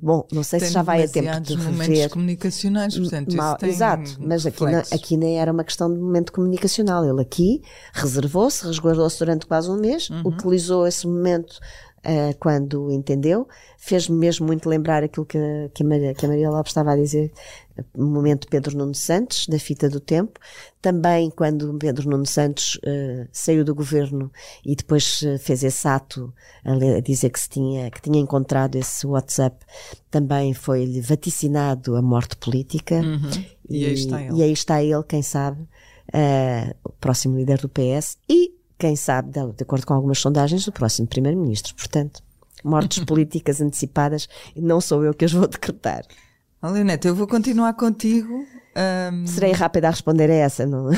Bom, 0.02 0.26
não 0.32 0.42
sei 0.42 0.60
tem 0.60 0.68
se 0.68 0.74
já 0.74 0.82
vai 0.82 1.02
a 1.02 1.08
tempo 1.08 1.40
de 1.40 1.54
rever. 1.54 1.72
momentos 1.72 2.06
comunicacionais, 2.12 2.96
portanto, 2.96 3.36
mal, 3.36 3.56
Exato, 3.62 4.16
mas 4.20 4.46
aqui, 4.46 4.64
não, 4.64 4.78
aqui 4.78 5.16
nem 5.16 5.40
era 5.40 5.52
uma 5.52 5.64
questão 5.64 5.92
de 5.92 5.98
momento 5.98 6.32
comunicacional. 6.32 7.04
Ele 7.04 7.20
aqui 7.20 7.62
reservou-se, 7.92 8.64
resguardou-se 8.64 9.18
durante 9.18 9.46
quase 9.46 9.70
um 9.70 9.76
mês, 9.76 10.10
uhum. 10.10 10.22
utilizou 10.24 10.86
esse 10.86 11.06
momento 11.06 11.58
uh, 11.98 12.36
quando 12.38 12.90
entendeu. 12.90 13.48
Fez-me 13.76 14.16
mesmo 14.16 14.46
muito 14.46 14.68
lembrar 14.68 15.02
aquilo 15.02 15.26
que, 15.26 15.38
que, 15.74 15.82
a 15.82 15.86
Maria, 15.86 16.14
que 16.14 16.24
a 16.24 16.28
Maria 16.28 16.50
Lopes 16.50 16.70
estava 16.70 16.92
a 16.92 16.96
dizer, 16.96 17.32
no 17.96 18.06
momento 18.06 18.42
de 18.42 18.48
Pedro 18.48 18.76
Nuno 18.76 18.94
Santos, 18.94 19.46
da 19.46 19.58
fita 19.58 19.88
do 19.88 20.00
tempo. 20.00 20.38
Também 20.80 21.30
quando 21.30 21.76
Pedro 21.78 22.08
Nuno 22.08 22.26
Santos 22.26 22.76
uh, 22.76 23.28
saiu 23.32 23.64
do 23.64 23.74
governo 23.74 24.30
e 24.64 24.74
depois 24.74 25.22
uh, 25.22 25.38
fez 25.38 25.62
esse 25.62 25.86
ato 25.86 26.32
a, 26.64 26.72
a, 26.72 27.00
dizer 27.00 27.30
que, 27.30 27.40
se 27.40 27.48
tinha, 27.48 27.90
que 27.90 28.00
tinha 28.00 28.20
encontrado 28.20 28.76
esse 28.76 29.06
WhatsApp, 29.06 29.64
também 30.10 30.54
foi-lhe 30.54 31.00
vaticinado 31.00 31.96
a 31.96 32.02
morte 32.02 32.36
política. 32.36 32.96
Uhum. 32.96 33.30
E, 33.68 33.82
e, 33.82 33.86
aí 33.86 33.94
está 33.94 34.22
ele. 34.22 34.34
E 34.34 34.42
aí 34.42 34.52
está 34.52 34.82
ele, 34.82 35.02
quem 35.04 35.22
sabe, 35.22 35.62
uh, 35.62 36.74
o 36.84 36.92
próximo 36.92 37.36
líder 37.36 37.58
do 37.58 37.68
PS. 37.68 38.18
E 38.28 38.57
quem 38.78 38.94
sabe, 38.94 39.32
de 39.32 39.62
acordo 39.62 39.86
com 39.86 39.94
algumas 39.94 40.18
sondagens, 40.18 40.64
do 40.64 40.72
próximo 40.72 41.08
Primeiro-Ministro. 41.08 41.74
Portanto, 41.74 42.22
mortes 42.64 43.02
políticas 43.04 43.60
antecipadas, 43.60 44.28
não 44.56 44.80
sou 44.80 45.04
eu 45.04 45.12
que 45.12 45.24
as 45.24 45.32
vou 45.32 45.48
decretar. 45.48 46.04
Leoneta, 46.62 47.08
eu 47.08 47.14
vou 47.14 47.26
continuar 47.26 47.74
contigo. 47.74 48.44
Um... 49.12 49.26
Serei 49.26 49.52
rápida 49.52 49.88
a 49.88 49.90
responder 49.90 50.30
a 50.30 50.34
essa, 50.34 50.66
não? 50.66 50.90
Uh, 50.90 50.92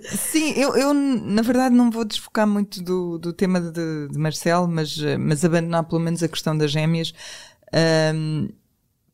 sim, 0.16 0.52
eu, 0.56 0.76
eu, 0.76 0.94
na 0.94 1.42
verdade 1.42 1.74
não 1.74 1.90
vou 1.90 2.04
desfocar 2.04 2.46
muito 2.46 2.82
do, 2.82 3.18
do 3.18 3.32
tema 3.32 3.60
de, 3.60 4.08
de 4.08 4.18
Marcelo, 4.18 4.66
mas, 4.66 4.96
mas 5.18 5.44
abandonar 5.44 5.84
pelo 5.84 6.00
menos 6.00 6.22
a 6.22 6.28
questão 6.28 6.56
das 6.56 6.70
gêmeas, 6.70 7.12
um, 8.14 8.48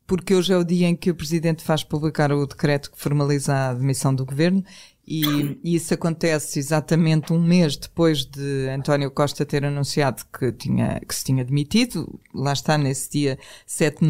porque 0.07 0.33
hoje 0.33 0.51
é 0.51 0.57
o 0.57 0.63
dia 0.63 0.87
em 0.87 0.95
que 0.95 1.11
o 1.11 1.15
Presidente 1.15 1.63
faz 1.63 1.83
publicar 1.83 2.31
o 2.31 2.47
decreto 2.47 2.89
que 2.89 2.97
formaliza 2.97 3.53
a 3.53 3.69
admissão 3.69 4.15
do 4.15 4.25
Governo 4.25 4.63
e, 5.09 5.59
isso 5.63 5.91
acontece 5.93 6.59
exatamente 6.59 7.33
um 7.33 7.41
mês 7.41 7.75
depois 7.75 8.23
de 8.23 8.69
António 8.69 9.09
Costa 9.09 9.43
ter 9.43 9.65
anunciado 9.65 10.23
que, 10.31 10.51
tinha, 10.51 10.99
que 10.99 11.15
se 11.15 11.25
tinha 11.25 11.43
demitido. 11.43 12.19
Lá 12.31 12.53
está, 12.53 12.77
nesse 12.77 13.09
dia 13.09 13.39
7 13.65 14.01
de 14.01 14.07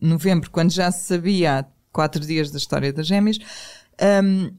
novembro, 0.00 0.50
quando 0.50 0.70
já 0.70 0.90
se 0.90 1.04
sabia 1.04 1.58
há 1.58 1.64
quatro 1.92 2.24
dias 2.24 2.50
da 2.50 2.56
história 2.56 2.90
das 2.92 3.06
gêmeas. 3.06 3.38
Um, 4.00 4.56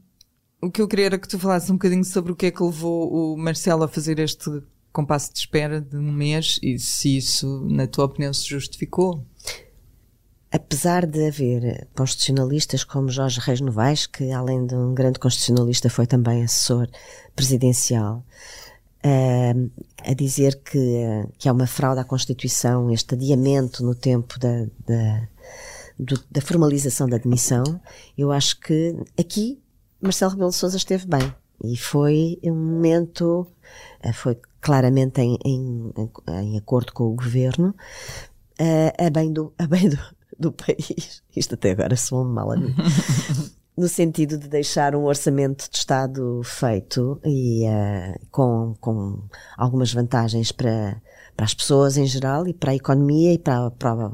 o 0.61 0.69
que 0.69 0.79
eu 0.79 0.87
queria 0.87 1.07
era 1.07 1.17
que 1.17 1.27
tu 1.27 1.39
falasses 1.39 1.71
um 1.71 1.73
bocadinho 1.73 2.05
sobre 2.05 2.31
o 2.31 2.35
que 2.35 2.45
é 2.45 2.51
que 2.51 2.63
levou 2.63 3.33
o 3.33 3.37
Marcelo 3.37 3.83
a 3.83 3.87
fazer 3.87 4.19
este 4.19 4.49
compasso 4.91 5.33
de 5.33 5.39
espera 5.39 5.81
de 5.81 5.97
um 5.97 6.11
mês 6.11 6.59
e 6.61 6.77
se 6.77 7.17
isso, 7.17 7.67
na 7.67 7.87
tua 7.87 8.05
opinião, 8.05 8.31
se 8.31 8.47
justificou 8.47 9.25
apesar 10.53 11.07
de 11.07 11.27
haver 11.27 11.87
constitucionalistas 11.95 12.83
como 12.83 13.09
Jorge 13.09 13.39
Reis 13.39 13.59
Novaes, 13.59 14.05
que 14.05 14.31
além 14.31 14.67
de 14.67 14.75
um 14.75 14.93
grande 14.93 15.17
constitucionalista 15.17 15.89
foi 15.89 16.05
também 16.05 16.43
assessor 16.43 16.87
presidencial, 17.35 18.23
uh, 19.03 19.71
a 20.07 20.13
dizer 20.13 20.61
que, 20.63 20.77
uh, 20.77 21.33
que 21.39 21.49
é 21.49 21.51
uma 21.51 21.65
fraude 21.65 22.01
à 22.01 22.03
Constituição 22.03 22.91
este 22.91 23.15
adiamento 23.15 23.83
no 23.83 23.95
tempo 23.95 24.37
da, 24.37 24.67
da, 24.85 25.27
do, 25.97 26.23
da 26.29 26.39
formalização 26.39 27.09
da 27.09 27.15
admissão, 27.15 27.81
eu 28.15 28.31
acho 28.31 28.59
que 28.59 28.95
aqui 29.19 29.59
Marcelo 29.99 30.33
Rebelo 30.33 30.51
de 30.51 30.55
Sousa 30.55 30.77
esteve 30.77 31.07
bem. 31.07 31.33
E 31.63 31.75
foi 31.75 32.37
um 32.43 32.53
momento, 32.53 33.47
uh, 34.05 34.13
foi 34.13 34.37
claramente 34.61 35.19
em, 35.19 35.35
em, 35.43 35.93
em, 36.29 36.57
acordo 36.59 36.93
com 36.93 37.05
o 37.05 37.15
governo, 37.15 37.73
a 38.97 39.09
bem 39.09 39.33
do, 39.33 39.51
a 39.57 39.67
bem 39.67 39.89
do, 39.89 39.97
do 40.39 40.51
país. 40.51 41.21
Isto 41.35 41.55
até 41.55 41.71
agora 41.71 41.95
soa 41.95 42.23
mal 42.23 42.51
a 42.51 42.57
mim. 42.57 42.73
no 43.77 43.87
sentido 43.87 44.37
de 44.37 44.47
deixar 44.47 44.95
um 44.95 45.03
orçamento 45.05 45.69
de 45.69 45.77
Estado 45.77 46.41
feito 46.43 47.19
e 47.25 47.65
uh, 47.67 48.19
com, 48.31 48.75
com 48.79 49.23
algumas 49.57 49.91
vantagens 49.91 50.51
para, 50.51 51.01
para 51.35 51.45
as 51.45 51.53
pessoas 51.53 51.97
em 51.97 52.05
geral 52.05 52.47
e 52.47 52.53
para 52.53 52.71
a 52.71 52.75
economia 52.75 53.33
e 53.33 53.39
para, 53.39 53.71
para, 53.71 54.11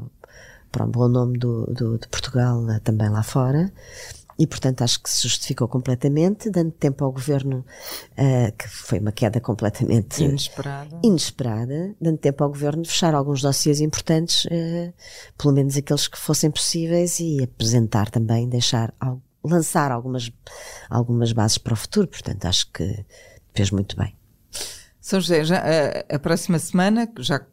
para 0.72 0.84
o 0.84 0.88
bom 0.88 1.08
nome 1.08 1.38
do, 1.38 1.66
do, 1.66 1.98
de 1.98 2.08
Portugal 2.08 2.62
uh, 2.62 2.80
também 2.80 3.10
lá 3.10 3.22
fora. 3.22 3.70
E, 4.40 4.46
portanto, 4.46 4.80
acho 4.80 5.02
que 5.02 5.10
se 5.10 5.28
justificou 5.28 5.68
completamente, 5.68 6.48
dando 6.48 6.70
tempo 6.70 7.04
ao 7.04 7.12
governo, 7.12 7.62
uh, 8.12 8.56
que 8.56 8.66
foi 8.66 8.98
uma 8.98 9.12
queda 9.12 9.38
completamente 9.38 10.24
inesperada. 10.24 10.98
inesperada, 11.04 11.94
dando 12.00 12.16
tempo 12.16 12.42
ao 12.42 12.48
governo 12.48 12.82
de 12.82 12.88
fechar 12.88 13.14
alguns 13.14 13.42
dossiês 13.42 13.82
importantes, 13.82 14.46
uh, 14.46 14.94
pelo 15.36 15.52
menos 15.52 15.76
aqueles 15.76 16.08
que 16.08 16.16
fossem 16.16 16.50
possíveis, 16.50 17.20
e 17.20 17.42
apresentar 17.42 18.08
também, 18.08 18.48
deixar, 18.48 18.94
lançar 19.44 19.92
algumas, 19.92 20.32
algumas 20.88 21.34
bases 21.34 21.58
para 21.58 21.74
o 21.74 21.76
futuro. 21.76 22.08
Portanto, 22.08 22.46
acho 22.46 22.72
que 22.72 23.04
fez 23.52 23.70
muito 23.70 23.94
bem. 23.94 24.16
São 25.02 25.20
José, 25.20 25.44
já, 25.44 25.58
a, 25.58 26.14
a 26.16 26.18
próxima 26.18 26.58
semana, 26.58 27.06
já 27.18 27.44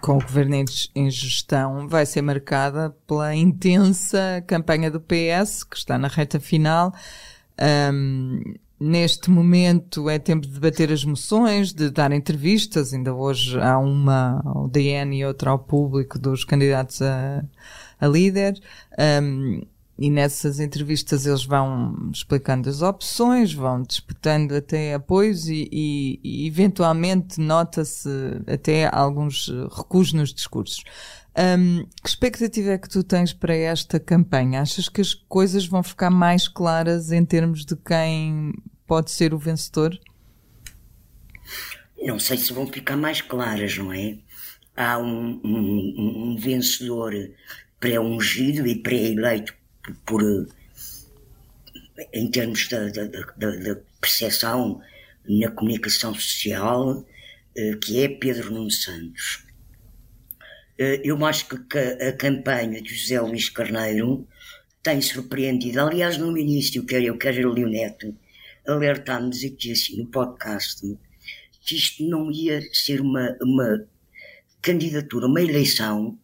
com 0.00 0.18
o 0.18 0.20
governo 0.20 0.64
em 0.94 1.10
gestão 1.10 1.88
vai 1.88 2.06
ser 2.06 2.22
marcada 2.22 2.90
pela 3.06 3.34
intensa 3.34 4.42
campanha 4.46 4.90
do 4.90 5.00
PS, 5.00 5.64
que 5.64 5.76
está 5.76 5.98
na 5.98 6.08
reta 6.08 6.38
final. 6.38 6.94
Um, 7.92 8.40
neste 8.78 9.30
momento 9.30 10.08
é 10.10 10.18
tempo 10.18 10.46
de 10.46 10.52
debater 10.52 10.92
as 10.92 11.04
moções, 11.04 11.72
de 11.72 11.90
dar 11.90 12.12
entrevistas. 12.12 12.92
Ainda 12.92 13.14
hoje 13.14 13.58
há 13.60 13.78
uma 13.78 14.42
ao 14.44 14.68
DN 14.68 15.16
e 15.16 15.24
outra 15.24 15.50
ao 15.50 15.58
público 15.58 16.18
dos 16.18 16.44
candidatos 16.44 17.00
a, 17.02 17.44
a 18.00 18.06
líder. 18.06 18.60
Um, 19.22 19.62
e 19.98 20.10
nessas 20.10 20.60
entrevistas 20.60 21.24
eles 21.24 21.44
vão 21.44 22.10
explicando 22.12 22.68
as 22.68 22.82
opções, 22.82 23.52
vão 23.52 23.82
disputando 23.82 24.52
até 24.52 24.94
apoios 24.94 25.48
e, 25.48 25.68
e, 25.72 26.20
e 26.22 26.46
eventualmente 26.46 27.40
nota-se 27.40 28.08
até 28.46 28.88
alguns 28.92 29.48
recuos 29.74 30.12
nos 30.12 30.34
discursos. 30.34 30.84
Um, 31.38 31.86
que 32.02 32.08
expectativa 32.08 32.72
é 32.72 32.78
que 32.78 32.88
tu 32.88 33.02
tens 33.02 33.32
para 33.32 33.54
esta 33.54 33.98
campanha? 33.98 34.60
Achas 34.60 34.88
que 34.88 35.00
as 35.00 35.14
coisas 35.14 35.66
vão 35.66 35.82
ficar 35.82 36.10
mais 36.10 36.46
claras 36.46 37.10
em 37.10 37.24
termos 37.24 37.64
de 37.64 37.76
quem 37.76 38.52
pode 38.86 39.10
ser 39.10 39.32
o 39.32 39.38
vencedor? 39.38 39.98
Não 42.02 42.18
sei 42.18 42.36
se 42.36 42.52
vão 42.52 42.66
ficar 42.66 42.96
mais 42.96 43.20
claras, 43.20 43.76
não 43.78 43.92
é? 43.92 44.18
Há 44.76 44.98
um, 44.98 45.40
um, 45.42 46.32
um 46.32 46.36
vencedor 46.36 47.12
pré-ungido 47.80 48.66
e 48.66 48.74
pré-eleito 48.74 49.54
por, 50.04 50.22
em 52.12 52.30
termos 52.30 52.68
da, 52.68 52.88
da, 52.88 53.04
da, 53.04 53.50
da 53.56 53.76
percepção 54.00 54.80
na 55.28 55.50
comunicação 55.50 56.14
social, 56.14 57.04
eh, 57.56 57.76
que 57.76 58.02
é 58.02 58.08
Pedro 58.08 58.52
Nuno 58.52 58.70
Santos. 58.70 59.44
Eh, 60.78 61.00
eu 61.04 61.24
acho 61.24 61.48
que 61.48 61.78
a 61.78 62.12
campanha 62.12 62.80
de 62.80 62.94
José 62.94 63.20
Luís 63.20 63.48
Carneiro 63.48 64.26
tem 64.82 65.00
surpreendido. 65.00 65.80
Aliás, 65.80 66.16
no 66.16 66.36
início, 66.38 66.84
quer 66.84 67.02
eu, 67.02 67.18
quer 67.18 67.44
o 67.44 67.52
Leoneto, 67.52 68.14
alertámos 68.66 69.44
aqui 69.44 69.72
assim 69.72 69.98
no 69.98 70.06
podcast 70.06 70.80
que 71.66 71.74
isto 71.74 72.04
não 72.04 72.30
ia 72.30 72.62
ser 72.72 73.00
uma, 73.00 73.36
uma 73.42 73.84
candidatura, 74.62 75.26
uma 75.26 75.42
eleição 75.42 76.16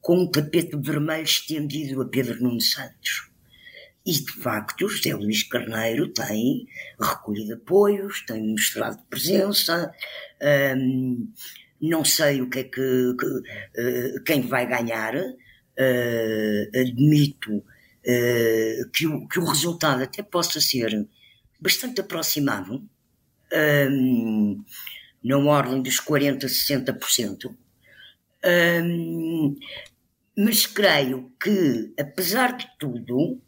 com 0.00 0.18
um 0.18 0.30
tapete 0.30 0.76
vermelho 0.76 1.24
estendido 1.24 2.00
a 2.02 2.08
Pedro 2.08 2.42
Nuno 2.42 2.60
Santos. 2.60 3.30
E, 4.04 4.12
de 4.12 4.32
facto, 4.32 4.88
José 4.88 5.14
Luís 5.14 5.42
Carneiro 5.42 6.08
tem 6.08 6.66
recolhido 6.98 7.54
apoios, 7.54 8.24
tem 8.26 8.50
mostrado 8.52 8.98
presença. 9.10 9.92
Hum, 10.76 11.30
não 11.80 12.04
sei 12.04 12.40
o 12.40 12.48
que 12.48 12.60
é 12.60 12.64
que, 12.64 13.14
que 13.18 13.26
uh, 13.26 14.24
quem 14.24 14.42
vai 14.42 14.66
ganhar. 14.66 15.14
Uh, 15.16 16.78
admito 16.78 17.56
uh, 17.56 18.90
que, 18.92 19.06
o, 19.06 19.28
que 19.28 19.38
o 19.38 19.44
resultado 19.44 20.02
até 20.02 20.22
possa 20.22 20.60
ser 20.60 21.06
bastante 21.60 22.00
aproximado, 22.00 22.82
um, 23.90 24.64
na 25.22 25.38
ordem 25.38 25.82
dos 25.82 26.00
40%, 26.00 26.44
60%. 26.44 27.54
Um, 28.82 29.56
mas 30.36 30.66
creio 30.66 31.32
que, 31.42 31.92
apesar 31.98 32.56
de 32.56 32.68
tudo, 32.78 33.40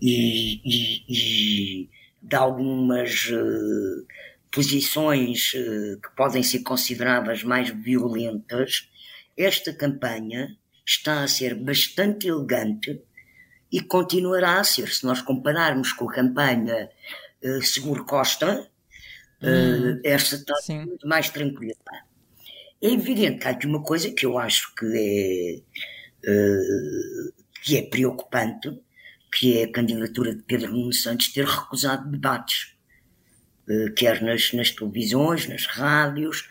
e, 0.00 0.60
e, 0.64 1.04
e 1.08 1.90
de 2.22 2.36
algumas 2.36 3.30
uh, 3.30 4.06
posições 4.50 5.52
uh, 5.54 6.00
que 6.00 6.14
podem 6.16 6.42
ser 6.42 6.60
consideradas 6.60 7.42
mais 7.42 7.70
violentas, 7.70 8.90
esta 9.36 9.72
campanha 9.72 10.56
está 10.84 11.22
a 11.22 11.28
ser 11.28 11.54
bastante 11.54 12.26
elegante 12.26 13.00
e 13.70 13.80
continuará 13.80 14.58
a 14.58 14.64
ser, 14.64 14.88
se 14.88 15.04
nós 15.04 15.20
compararmos 15.20 15.92
com 15.92 16.08
a 16.08 16.12
campanha 16.12 16.88
uh, 17.42 17.62
Seguro 17.62 18.04
Costa, 18.04 18.68
hum, 19.42 20.00
esta 20.04 20.36
está 20.36 20.54
sim. 20.56 20.84
muito 20.84 21.06
mais 21.06 21.30
tranquila. 21.30 21.74
É 22.80 22.88
evidente 22.88 23.40
que 23.40 23.48
há 23.48 23.50
aqui 23.50 23.66
uma 23.66 23.82
coisa 23.82 24.10
que 24.10 24.24
eu 24.24 24.38
acho 24.38 24.74
que 24.74 24.86
é 24.86 25.88
que 27.62 27.76
é 27.76 27.82
preocupante, 27.82 28.78
que 29.32 29.58
é 29.58 29.64
a 29.64 29.72
candidatura 29.72 30.34
de 30.34 30.42
Pedro 30.42 30.72
Nuno 30.72 30.92
Santos 30.92 31.28
ter 31.28 31.46
recusado 31.46 32.10
debates, 32.10 32.74
uh, 33.68 33.92
quer 33.94 34.22
nas, 34.22 34.52
nas 34.52 34.70
televisões, 34.70 35.46
nas 35.48 35.66
rádios, 35.66 36.48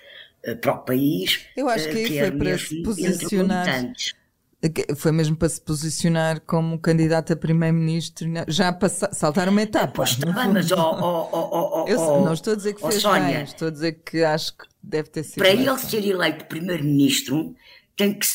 uh, 0.47 0.55
para 0.57 0.73
o 0.73 0.79
país. 0.79 1.45
Eu 1.55 1.67
acho 1.69 1.89
que 1.89 1.97
aí 1.97 2.19
foi 2.19 2.31
para 2.31 2.57
se 2.57 2.83
posicionar. 2.83 3.93
Foi 4.95 5.11
mesmo 5.11 5.37
para 5.37 5.49
se 5.49 5.61
posicionar 5.61 6.41
como 6.41 6.79
candidato 6.79 7.31
a 7.31 7.35
primeiro-ministro, 7.35 8.27
já 8.47 8.73
para 8.73 8.89
saltar 8.89 9.49
uma 9.49 9.61
etapa. 9.61 9.93
Pois 9.93 10.09
está 10.11 10.31
bem, 10.31 10.47
mas 10.51 10.71
oh, 10.71 10.77
oh, 10.77 11.29
oh, 11.31 11.83
oh, 11.83 11.87
Eu, 11.87 12.25
não 12.25 12.33
estou 12.33 12.53
a 12.53 12.55
dizer 12.55 12.73
que 12.73 12.81
fez 12.81 13.01
Sónia, 13.01 13.35
bem, 13.37 13.43
estou 13.43 13.67
a 13.67 13.71
dizer 13.71 14.01
que 14.03 14.23
acho 14.23 14.57
que 14.57 14.65
deve 14.81 15.09
ter 15.09 15.23
sido. 15.23 15.37
Para 15.37 15.49
ele 15.49 15.77
ser 15.77 16.03
eleito 16.03 16.45
primeiro-ministro, 16.45 17.55
tem 17.97 18.13
que 18.13 18.25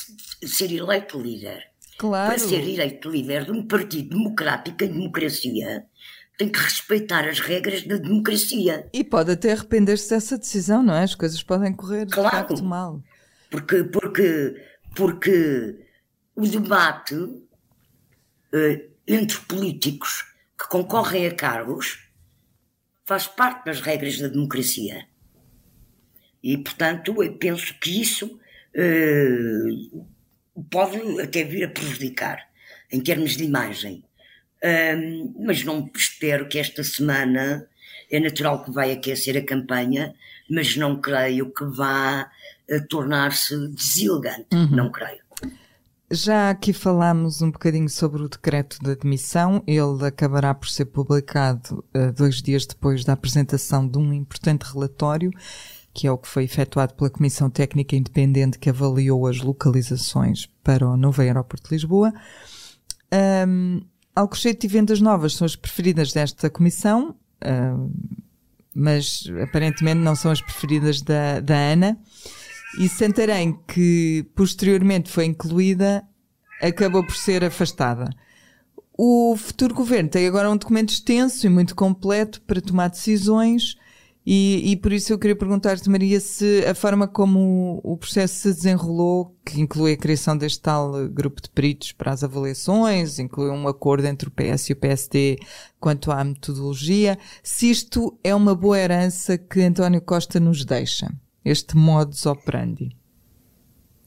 ser 0.47 0.71
eleito 0.73 1.19
líder. 1.19 1.71
Claro. 1.97 2.31
Para 2.31 2.39
ser 2.39 2.61
eleito 2.61 3.09
líder 3.09 3.45
de 3.45 3.53
um 3.53 3.67
partido 3.67 4.11
democrático 4.11 4.85
em 4.85 4.89
democracia, 4.89 5.87
tem 6.37 6.49
que 6.51 6.59
respeitar 6.59 7.27
as 7.29 7.39
regras 7.39 7.85
da 7.85 7.97
democracia. 7.97 8.89
E 8.93 9.05
pode 9.05 9.31
até 9.31 9.53
arrepender-se 9.53 10.11
dessa 10.11 10.37
decisão, 10.37 10.83
não 10.83 10.95
é? 10.95 11.05
As 11.05 11.15
coisas 11.15 11.41
podem 11.43 11.73
correr 11.73 12.07
claro, 12.07 12.29
de 12.29 12.37
facto 12.37 12.65
mal. 12.65 13.01
Porque, 13.49 13.85
porque, 13.85 14.67
porque 14.97 15.87
o 16.35 16.47
debate 16.47 17.15
uh, 17.15 17.43
entre 19.07 19.39
políticos 19.43 20.25
que 20.59 20.69
concorrem 20.69 21.27
a 21.27 21.35
cargos 21.35 22.11
faz 23.05 23.29
parte 23.29 23.67
das 23.67 23.81
regras 23.81 24.19
da 24.19 24.27
democracia. 24.27 25.07
E, 26.43 26.59
portanto, 26.59 27.23
eu 27.23 27.39
penso 27.39 27.79
que 27.79 28.01
isso 28.01 28.41
pode 30.71 31.21
até 31.21 31.45
vir 31.45 31.65
a 31.65 31.69
prejudicar 31.69 32.39
em 32.91 33.01
termos 33.01 33.37
de 33.37 33.45
imagem. 33.45 34.05
Mas 35.39 35.65
não 35.65 35.91
espero 35.95 36.49
que 36.49 36.59
esta 36.59 36.85
semana 36.85 37.67
é 38.11 38.21
natural 38.21 38.65
que 38.65 38.71
vai 38.71 38.93
aquecer 38.93 39.37
a 39.37 39.45
campanha, 39.45 40.15
mas 40.49 40.77
não 40.77 41.01
creio 41.01 41.51
que 41.53 41.65
vá 41.65 42.31
eh, 42.69 42.81
tornar-se 42.81 43.69
deselegante. 43.69 44.47
Uhum. 44.53 44.71
Não 44.71 44.93
creio. 44.93 45.23
Já 46.11 46.51
aqui 46.51 46.75
falámos 46.75 47.41
um 47.41 47.51
bocadinho 47.51 47.89
sobre 47.89 48.23
o 48.23 48.29
decreto 48.29 48.79
de 48.83 48.91
admissão. 48.91 49.65
Ele 49.67 50.07
acabará 50.07 50.53
por 50.53 50.69
ser 50.69 50.85
publicado 50.85 51.83
uh, 51.95 52.13
dois 52.13 52.43
dias 52.43 52.67
depois 52.67 53.03
da 53.03 53.15
apresentação 53.15 53.89
de 53.89 53.97
um 53.97 54.13
importante 54.13 54.63
relatório 54.63 55.31
que 55.95 56.07
é 56.07 56.11
o 56.11 56.19
que 56.19 56.29
foi 56.29 56.45
efetuado 56.45 56.95
pela 56.95 57.11
Comissão 57.11 57.51
Técnica 57.51 57.97
Independente 57.97 58.59
que 58.59 58.71
avaliou 58.71 59.27
as 59.27 59.39
localizações 59.41 60.49
para 60.65 60.89
o 60.89 60.97
novo 60.97 61.21
aeroporto 61.21 61.69
de 61.69 61.75
Lisboa. 61.75 62.13
Um, 63.47 63.83
Alcochete 64.15 64.67
e 64.67 64.69
Vendas 64.69 65.01
Novas 65.01 65.35
são 65.35 65.45
as 65.45 65.57
preferidas 65.57 66.13
desta 66.13 66.51
comissão, 66.51 67.17
mas 68.75 69.25
aparentemente 69.43 70.01
não 70.01 70.15
são 70.15 70.31
as 70.31 70.41
preferidas 70.41 71.01
da, 71.01 71.41
da 71.41 71.57
ANA. 71.57 71.99
E 72.79 72.89
Santarém, 72.89 73.59
que 73.69 74.27
posteriormente 74.35 75.11
foi 75.11 75.27
incluída, 75.27 76.03
acabou 76.61 77.05
por 77.05 77.17
ser 77.17 77.45
afastada. 77.45 78.11
O 78.97 79.35
futuro 79.37 79.75
governo 79.75 80.09
tem 80.09 80.27
agora 80.27 80.51
um 80.51 80.57
documento 80.57 80.91
extenso 80.91 81.47
e 81.47 81.51
muito 81.51 81.75
completo 81.75 82.41
para 82.43 82.61
tomar 82.61 82.89
decisões 82.89 83.77
e, 84.25 84.71
e, 84.71 84.77
por 84.77 84.93
isso 84.93 85.13
eu 85.13 85.19
queria 85.19 85.35
perguntar-te, 85.35 85.91
Maria, 85.91 86.21
se 86.21 86.65
a 86.65 86.75
forma 86.75 87.09
como 87.09 87.81
o, 87.83 87.97
processo 87.97 88.35
se 88.35 88.55
desenrolou, 88.55 89.37
que 89.45 89.61
inclui 89.61 89.93
a 89.93 89.97
criação 89.97 90.37
deste 90.37 90.61
tal 90.61 91.09
grupo 91.09 91.43
de 91.43 91.51
peritos 91.51 91.91
para 91.91 92.13
as 92.13 92.23
avaliações, 92.23 93.19
inclui 93.19 93.51
um 93.51 93.67
acordo 93.67 94.07
entre 94.07 94.29
o 94.29 94.31
PS 94.31 94.71
e 94.71 94.73
o 94.75 94.77
PSD 94.77 95.39
quanto 95.81 96.13
à 96.13 96.23
metodologia, 96.23 97.19
se 97.43 97.69
isto 97.69 98.17
é 98.23 98.33
uma 98.33 98.55
boa 98.55 98.79
herança 98.79 99.37
que 99.37 99.61
António 99.61 100.01
Costa 100.01 100.39
nos 100.39 100.65
deixa, 100.65 101.13
este 101.45 101.77
modus 101.77 102.25
operandi. 102.25 102.97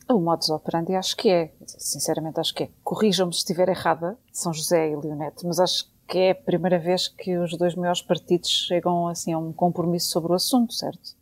O 0.08 0.20
modus 0.20 0.50
operandi 0.50 0.94
acho 0.94 1.18
que 1.18 1.30
é, 1.30 1.52
sinceramente 1.66 2.40
acho 2.40 2.54
que 2.54 2.64
é. 2.64 2.70
Corrijam-me 2.84 3.34
se 3.34 3.40
estiver 3.40 3.68
errada, 3.68 4.18
São 4.32 4.54
José 4.54 4.92
e 4.92 4.96
Leonete, 4.96 5.46
mas 5.46 5.60
acho 5.60 5.86
que 5.86 5.95
é 6.14 6.32
a 6.32 6.36
primeira 6.36 6.78
vez 6.78 7.08
que 7.08 7.38
os 7.38 7.58
dois 7.58 7.76
maiores 7.76 8.02
partidos 8.02 8.50
chegam 8.50 9.08
assim 9.08 9.34
a 9.34 9.38
um 9.38 9.52
compromisso 9.52 10.10
sobre 10.10 10.32
o 10.32 10.36
assunto, 10.36 10.74
certo? 10.74 11.16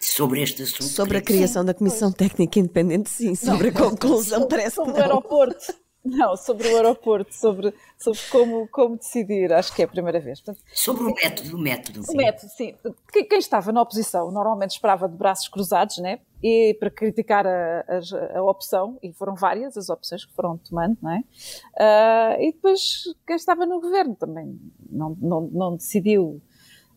Sobre 0.00 0.42
este 0.42 0.62
assunto. 0.62 0.84
Sobre 0.84 1.18
a 1.18 1.22
criação 1.22 1.62
sim, 1.62 1.66
da 1.66 1.74
Comissão 1.74 2.12
pois. 2.12 2.30
Técnica 2.30 2.58
Independente, 2.58 3.10
sim. 3.10 3.34
Sobre 3.34 3.70
não, 3.70 3.86
a 3.86 3.90
conclusão, 3.90 4.40
sobre, 4.40 4.56
parece 4.56 4.76
sobre 4.76 4.92
que 4.92 4.98
não. 4.98 5.06
o 5.06 5.10
aeroporto. 5.10 5.74
Não, 6.08 6.36
sobre 6.36 6.68
o 6.68 6.76
aeroporto, 6.76 7.34
sobre, 7.34 7.74
sobre 7.98 8.18
como, 8.30 8.68
como 8.68 8.96
decidir, 8.96 9.52
acho 9.52 9.74
que 9.74 9.82
é 9.82 9.84
a 9.84 9.88
primeira 9.88 10.18
vez. 10.18 10.40
Portanto, 10.40 10.64
sobre 10.72 11.02
o 11.04 11.14
método, 11.14 11.56
o 11.56 11.60
método. 11.60 12.02
O 12.08 12.16
método, 12.16 12.50
sim. 12.50 12.74
Quem 13.12 13.38
estava 13.38 13.70
na 13.72 13.82
oposição 13.82 14.30
normalmente 14.30 14.70
esperava 14.70 15.08
de 15.08 15.16
braços 15.16 15.48
cruzados, 15.48 15.98
né? 15.98 16.20
E 16.42 16.74
para 16.80 16.90
criticar 16.90 17.46
a, 17.46 17.80
a, 17.80 18.38
a 18.38 18.42
opção, 18.42 18.98
e 19.02 19.12
foram 19.12 19.34
várias 19.34 19.76
as 19.76 19.88
opções 19.88 20.24
que 20.24 20.32
foram 20.32 20.56
tomando, 20.56 20.96
não 21.02 21.10
é? 21.10 21.18
Uh, 21.18 22.42
e 22.42 22.52
depois 22.52 23.02
quem 23.26 23.36
estava 23.36 23.66
no 23.66 23.80
governo 23.80 24.14
também 24.14 24.58
não, 24.88 25.16
não, 25.20 25.40
não 25.52 25.76
decidiu 25.76 26.40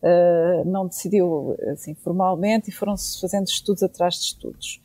uh, 0.02 0.64
não 0.68 0.86
decidiu 0.86 1.56
assim 1.72 1.94
formalmente 1.94 2.70
e 2.70 2.72
foram-se 2.72 3.20
fazendo 3.20 3.46
estudos 3.46 3.82
atrás 3.82 4.14
de 4.14 4.20
estudos. 4.22 4.80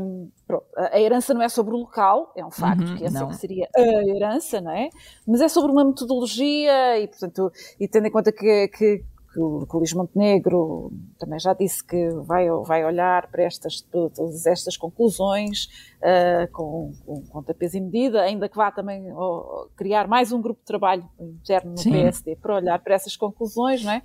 Um, 0.00 0.30
a 0.76 1.00
herança 1.00 1.34
não 1.34 1.42
é 1.42 1.48
sobre 1.48 1.74
o 1.74 1.78
local, 1.78 2.32
é 2.36 2.44
um 2.44 2.50
facto, 2.50 2.82
uhum, 2.82 2.96
que 2.96 3.04
essa 3.04 3.24
é 3.24 3.32
seria 3.32 3.68
a 3.74 4.04
herança, 4.04 4.60
não 4.60 4.70
é? 4.70 4.88
Mas 5.26 5.40
é 5.40 5.48
sobre 5.48 5.72
uma 5.72 5.84
metodologia 5.84 6.98
e, 6.98 7.08
portanto, 7.08 7.52
e 7.78 7.88
tendo 7.88 8.06
em 8.06 8.10
conta 8.10 8.30
que, 8.32 8.68
que 8.68 9.04
que 9.38 9.76
o, 9.76 9.78
Luís 9.78 9.92
Montenegro 9.92 10.90
também 11.18 11.38
já 11.38 11.54
disse 11.54 11.84
que 11.84 12.08
vai, 12.24 12.48
vai 12.64 12.84
olhar 12.84 13.30
para 13.30 13.44
estas, 13.44 13.80
todas 13.80 14.46
estas 14.46 14.76
conclusões 14.76 15.66
uh, 15.98 16.50
com, 16.52 16.92
com, 17.06 17.22
com 17.22 17.42
tapês 17.42 17.74
e 17.74 17.80
medida, 17.80 18.22
ainda 18.22 18.48
que 18.48 18.56
vá 18.56 18.72
também 18.72 19.12
oh, 19.12 19.68
criar 19.76 20.08
mais 20.08 20.32
um 20.32 20.42
grupo 20.42 20.60
de 20.60 20.66
trabalho 20.66 21.08
interno 21.20 21.72
no 21.72 21.78
Sim. 21.78 21.92
PSD 21.92 22.36
para 22.36 22.56
olhar 22.56 22.78
para 22.80 22.94
essas 22.94 23.16
conclusões, 23.16 23.84
não 23.84 23.92
é? 23.92 24.02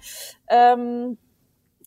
Um, 0.78 1.18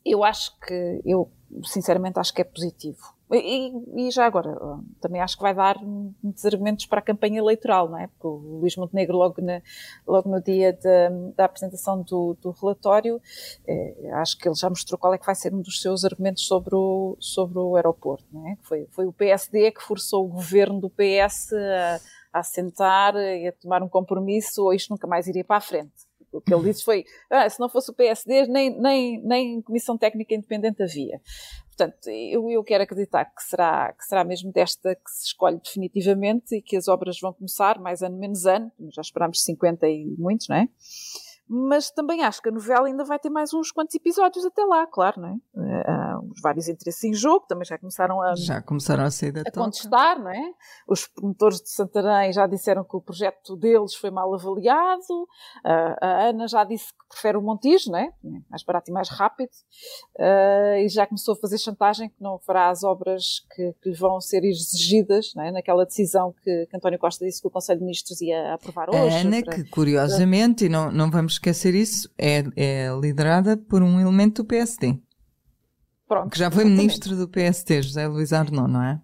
eu 0.05 0.25
acho 0.25 0.59
que, 0.61 1.01
eu 1.05 1.31
sinceramente 1.65 2.19
acho 2.19 2.35
que 2.35 2.41
é 2.41 2.45
positivo. 2.45 3.16
E, 3.33 3.73
e, 3.97 4.11
já 4.11 4.25
agora, 4.25 4.57
também 5.01 5.21
acho 5.21 5.37
que 5.37 5.43
vai 5.43 5.53
dar 5.53 5.77
muitos 5.83 6.45
argumentos 6.45 6.87
para 6.87 7.01
a 7.01 7.03
campanha 7.03 7.39
eleitoral, 7.39 7.89
não 7.89 7.99
é? 7.99 8.07
Porque 8.07 8.27
o 8.27 8.61
Luís 8.61 8.77
Montenegro, 8.77 9.17
logo, 9.17 9.43
na, 9.43 9.61
logo 10.07 10.29
no 10.31 10.41
dia 10.41 10.73
de, 10.73 11.33
da 11.37 11.47
apresentação 11.47 12.03
do, 12.03 12.37
do 12.41 12.53
relatório, 12.53 13.21
eh, 13.67 14.11
acho 14.15 14.39
que 14.39 14.49
ele 14.49 14.55
já 14.55 14.69
mostrou 14.69 14.97
qual 14.97 15.13
é 15.13 15.19
que 15.19 15.27
vai 15.27 15.35
ser 15.35 15.53
um 15.53 15.61
dos 15.61 15.81
seus 15.81 16.05
argumentos 16.05 16.47
sobre 16.47 16.77
o, 16.77 17.17
sobre 17.19 17.59
o 17.59 17.75
aeroporto, 17.75 18.25
não 18.33 18.47
é? 18.49 18.57
Foi, 18.63 18.87
foi 18.93 19.07
o 19.07 19.13
PSD 19.13 19.73
que 19.73 19.83
forçou 19.83 20.25
o 20.25 20.29
governo 20.29 20.81
do 20.81 20.89
PS 20.89 21.53
a, 21.53 22.01
a 22.39 22.43
sentar 22.45 23.17
e 23.17 23.49
a 23.49 23.53
tomar 23.53 23.83
um 23.83 23.89
compromisso, 23.89 24.63
ou 24.63 24.73
isto 24.73 24.91
nunca 24.91 25.09
mais 25.09 25.27
iria 25.27 25.45
para 25.45 25.57
a 25.57 25.61
frente. 25.61 26.07
O 26.33 26.41
que 26.41 26.53
ele 26.53 26.65
disse 26.65 26.85
foi, 26.85 27.05
ah, 27.31 27.49
se 27.49 27.59
não 27.59 27.69
fosse 27.69 27.91
o 27.91 27.95
PSD, 27.95 28.47
nem, 28.47 28.79
nem, 28.79 29.23
nem 29.23 29.63
Comissão 29.63 29.97
Técnica 29.97 30.35
Independente 30.35 30.83
havia. 30.83 31.21
Portanto, 31.77 32.09
eu, 32.09 32.51
eu 32.51 32.65
quero 32.65 32.85
acreditar 32.85 33.27
que 33.27 33.43
será, 33.43 33.93
que 33.93 34.03
será 34.03 34.25
mesmo 34.25 34.51
desta 34.51 34.95
que 34.95 35.11
se 35.11 35.27
escolhe 35.27 35.61
definitivamente 35.63 36.57
e 36.57 36.63
que 36.63 36.75
as 36.75 36.89
obras 36.89 37.21
vão 37.21 37.35
começar 37.35 37.79
mais 37.79 38.03
ano 38.03 38.17
menos 38.17 38.47
ano, 38.47 38.73
já 38.91 39.03
esperámos 39.03 39.43
50 39.45 39.87
e 39.87 40.15
muitos, 40.17 40.49
não 40.49 40.57
é? 40.57 40.69
Mas 41.49 41.91
também 41.91 42.25
acho 42.25 42.43
que 42.43 42.49
a 42.49 42.53
novela 42.53 42.89
ainda 42.89 43.05
vai 43.05 43.19
ter 43.19 43.31
mais 43.31 43.55
uns 43.55 43.71
quantos 43.71 43.95
episódios 43.95 44.45
até 44.45 44.65
lá, 44.65 44.87
claro, 44.87 45.21
não 45.21 45.29
é? 45.29 45.35
Uh, 45.55 46.33
os 46.33 46.41
vários 46.41 46.69
interesses 46.69 47.03
em 47.05 47.15
jogo 47.15 47.47
também 47.47 47.65
já 47.65 47.79
começaram 47.79 48.21
a, 48.21 48.35
já 48.35 48.61
começaram 48.61 49.05
a, 49.05 49.11
sair 49.11 49.31
da 49.31 49.43
a 49.43 49.53
contestar, 49.53 50.19
não 50.19 50.31
é? 50.31 50.53
Os 50.89 51.07
promotores 51.07 51.61
de 51.61 51.71
Santarém 51.71 52.33
já 52.33 52.47
disseram 52.47 52.83
que 52.83 52.97
o 52.97 53.01
projeto 53.01 53.57
deles 53.57 53.95
foi 53.95 54.11
mal 54.11 54.35
avaliado, 54.35 55.29
a 55.65 56.29
Ana 56.29 56.49
já 56.49 56.65
disse 56.65 56.89
que 56.89 57.09
prefere 57.11 57.39
o 57.39 57.43
Montijo, 57.43 57.93
não 57.93 57.99
é? 57.99 58.11
Mais 58.51 58.65
barato 58.65 58.91
e 58.91 58.95
mais 58.95 59.09
rápido, 59.09 59.51
uh, 60.19 60.79
e 60.79 60.89
já 60.89 61.07
começou 61.07 61.35
a 61.35 61.37
fazer 61.37 61.59
chantagem 61.59 62.09
que 62.09 62.21
não 62.21 62.39
fará 62.41 62.71
as 62.71 62.83
obras 62.83 63.47
que, 63.55 63.73
que 63.81 63.91
lhe 63.91 63.97
vão 63.97 64.21
ser 64.21 64.45
exigidas, 64.45 65.33
não 65.37 65.45
é? 65.45 65.53
Naquela 65.53 65.85
decisão 65.85 66.35
que, 66.43 66.67
que 66.67 66.77
António 66.77 66.99
Costa 66.99 67.25
disse 67.25 67.41
que 67.41 67.47
o 67.47 67.51
Conselho 67.51 67.79
de 67.79 67.85
Ministros 67.85 68.21
ia 68.21 68.55
aprovar 68.55 68.91
hoje. 68.91 69.17
A 69.17 69.21
Ana, 69.21 69.43
para, 69.45 69.55
que 69.55 69.65
curiosamente, 69.71 70.65
para... 70.65 70.67
e 70.67 70.69
não, 70.69 70.91
não 70.91 71.11
vamos 71.11 71.36
esquecer 71.37 71.75
isso, 71.75 72.13
é, 72.19 72.45
é 72.57 72.89
liderada 73.01 73.57
por 73.57 73.83
um 73.83 74.01
elemento 74.01 74.43
do 74.43 74.49
PSD. 74.49 74.99
Pronto, 76.07 76.31
que 76.31 76.39
já 76.39 76.51
foi 76.51 76.63
exatamente. 76.63 76.79
ministro 76.79 77.17
do 77.17 77.29
PSD, 77.29 77.83
José 77.83 78.07
Luís 78.07 78.33
Arnon, 78.33 78.69
não 78.69 78.83
é? 78.83 79.01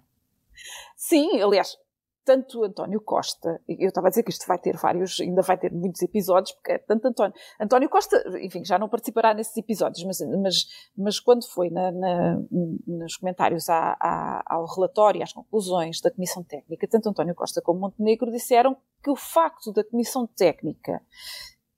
Sim, 0.96 1.40
aliás, 1.40 1.76
tanto 2.24 2.62
António 2.62 3.00
Costa, 3.00 3.60
eu 3.68 3.88
estava 3.88 4.06
a 4.06 4.10
dizer 4.10 4.22
que 4.22 4.30
isto 4.30 4.46
vai 4.46 4.58
ter 4.58 4.76
vários, 4.76 5.20
ainda 5.20 5.42
vai 5.42 5.58
ter 5.58 5.72
muitos 5.72 6.00
episódios, 6.02 6.52
porque 6.52 6.72
é 6.72 6.78
tanto 6.78 7.08
António, 7.08 7.34
António 7.60 7.88
Costa, 7.88 8.22
enfim, 8.40 8.64
já 8.64 8.78
não 8.78 8.88
participará 8.88 9.34
nesses 9.34 9.56
episódios, 9.56 10.04
mas, 10.04 10.20
mas, 10.40 10.66
mas 10.96 11.20
quando 11.20 11.44
foi 11.48 11.70
na, 11.70 11.90
na, 11.90 12.38
nos 12.86 13.16
comentários 13.16 13.68
à, 13.68 13.96
à, 14.00 14.42
ao 14.46 14.66
relatório, 14.66 15.22
às 15.22 15.32
conclusões 15.32 16.00
da 16.00 16.10
Comissão 16.10 16.44
Técnica, 16.44 16.86
tanto 16.86 17.08
António 17.08 17.34
Costa 17.34 17.60
como 17.60 17.80
Montenegro 17.80 18.30
disseram 18.30 18.76
que 19.02 19.10
o 19.10 19.16
facto 19.16 19.72
da 19.72 19.82
Comissão 19.82 20.26
Técnica 20.26 21.02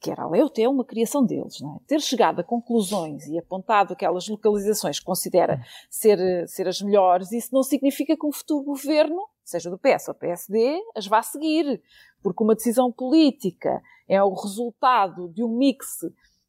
que 0.05 0.11
era 0.11 0.27
até 0.45 0.69
uma 0.69 0.85
criação 0.85 1.25
deles, 1.25 1.63
é? 1.63 1.87
ter 1.87 1.99
chegado 1.99 2.39
a 2.39 2.45
conclusões 2.45 3.27
e 3.27 3.39
apontado 3.39 3.95
aquelas 3.95 4.29
localizações 4.29 4.99
que 4.99 5.05
considera 5.07 5.59
ser, 5.89 6.47
ser 6.47 6.69
as 6.69 6.83
melhores, 6.83 7.33
isso 7.33 7.49
não 7.55 7.63
significa 7.63 8.15
que 8.15 8.27
um 8.27 8.31
futuro 8.31 8.63
governo, 8.65 9.27
seja 9.43 9.71
do 9.71 9.79
PS 9.79 10.09
ou 10.09 10.15
PSD, 10.15 10.79
as 10.95 11.07
vá 11.07 11.23
seguir, 11.23 11.83
porque 12.23 12.45
uma 12.45 12.55
decisão 12.55 12.93
política 12.93 13.81
é 14.07 14.23
o 14.23 14.35
resultado 14.35 15.31
de 15.31 15.43
um 15.43 15.57
mix 15.57 15.87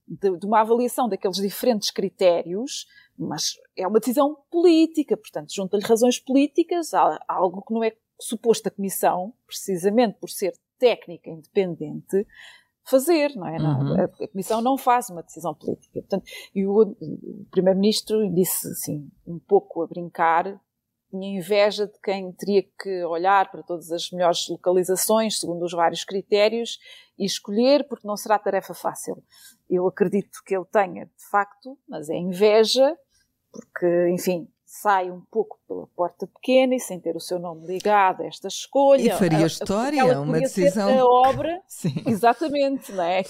de, 0.06 0.38
de 0.38 0.46
uma 0.46 0.60
avaliação 0.60 1.08
daqueles 1.08 1.38
diferentes 1.38 1.90
critérios, 1.92 2.86
mas 3.18 3.54
é 3.78 3.88
uma 3.88 4.00
decisão 4.00 4.36
política, 4.52 5.16
portanto, 5.16 5.56
junta-lhe 5.56 5.86
razões 5.86 6.20
políticas 6.20 6.94
a, 6.94 7.02
a 7.26 7.34
algo 7.36 7.62
que 7.62 7.74
não 7.74 7.82
é 7.82 7.94
suposto 8.20 8.68
a 8.68 8.72
Comissão, 8.72 9.34
precisamente 9.48 10.18
por 10.20 10.30
ser 10.30 10.54
técnica 10.78 11.30
independente, 11.30 12.28
fazer, 12.86 13.36
não 13.36 13.48
é? 13.48 13.58
Uhum. 13.58 14.04
A 14.04 14.28
Comissão 14.28 14.62
não 14.62 14.78
faz 14.78 15.10
uma 15.10 15.24
decisão 15.24 15.54
política. 15.54 16.02
Portanto, 16.02 16.24
e 16.54 16.66
o, 16.66 16.82
o 16.82 17.46
Primeiro-Ministro 17.52 18.32
disse, 18.34 18.68
assim, 18.68 19.10
um 19.26 19.40
pouco 19.40 19.82
a 19.82 19.88
brincar, 19.88 20.60
tinha 21.10 21.38
inveja 21.38 21.88
de 21.88 22.00
quem 22.04 22.32
teria 22.34 22.64
que 22.64 23.04
olhar 23.06 23.50
para 23.50 23.64
todas 23.64 23.92
as 23.92 24.12
melhores 24.12 24.48
localizações, 24.50 25.40
segundo 25.40 25.64
os 25.64 25.72
vários 25.72 26.04
critérios, 26.04 26.78
e 27.18 27.26
escolher, 27.26 27.88
porque 27.88 28.08
não 28.08 28.18
será 28.18 28.38
tarefa 28.38 28.74
fácil. 28.74 29.24
Eu 29.70 29.88
acredito 29.88 30.44
que 30.46 30.56
ele 30.56 30.66
tenha, 30.66 31.06
de 31.06 31.30
facto, 31.30 31.78
mas 31.88 32.10
é 32.10 32.16
inveja, 32.16 32.96
porque, 33.52 34.10
enfim, 34.10 34.48
sai 34.82 35.10
um 35.10 35.22
pouco 35.32 35.58
pela 35.68 35.88
porta 35.96 36.28
pequena 36.28 36.76
e 36.76 36.80
sem 36.80 37.00
ter 37.00 37.16
o 37.16 37.20
seu 37.20 37.40
nome 37.40 37.66
ligado 37.66 38.22
a 38.22 38.26
esta 38.26 38.48
escolha. 38.48 39.02
E 39.02 39.10
faria 39.12 39.46
história, 39.46 40.20
uma 40.20 40.40
decisão. 40.40 41.00
A 41.00 41.30
obra, 41.30 41.62
Sim. 41.68 42.04
exatamente, 42.06 42.92
não 42.92 43.04
é? 43.04 43.24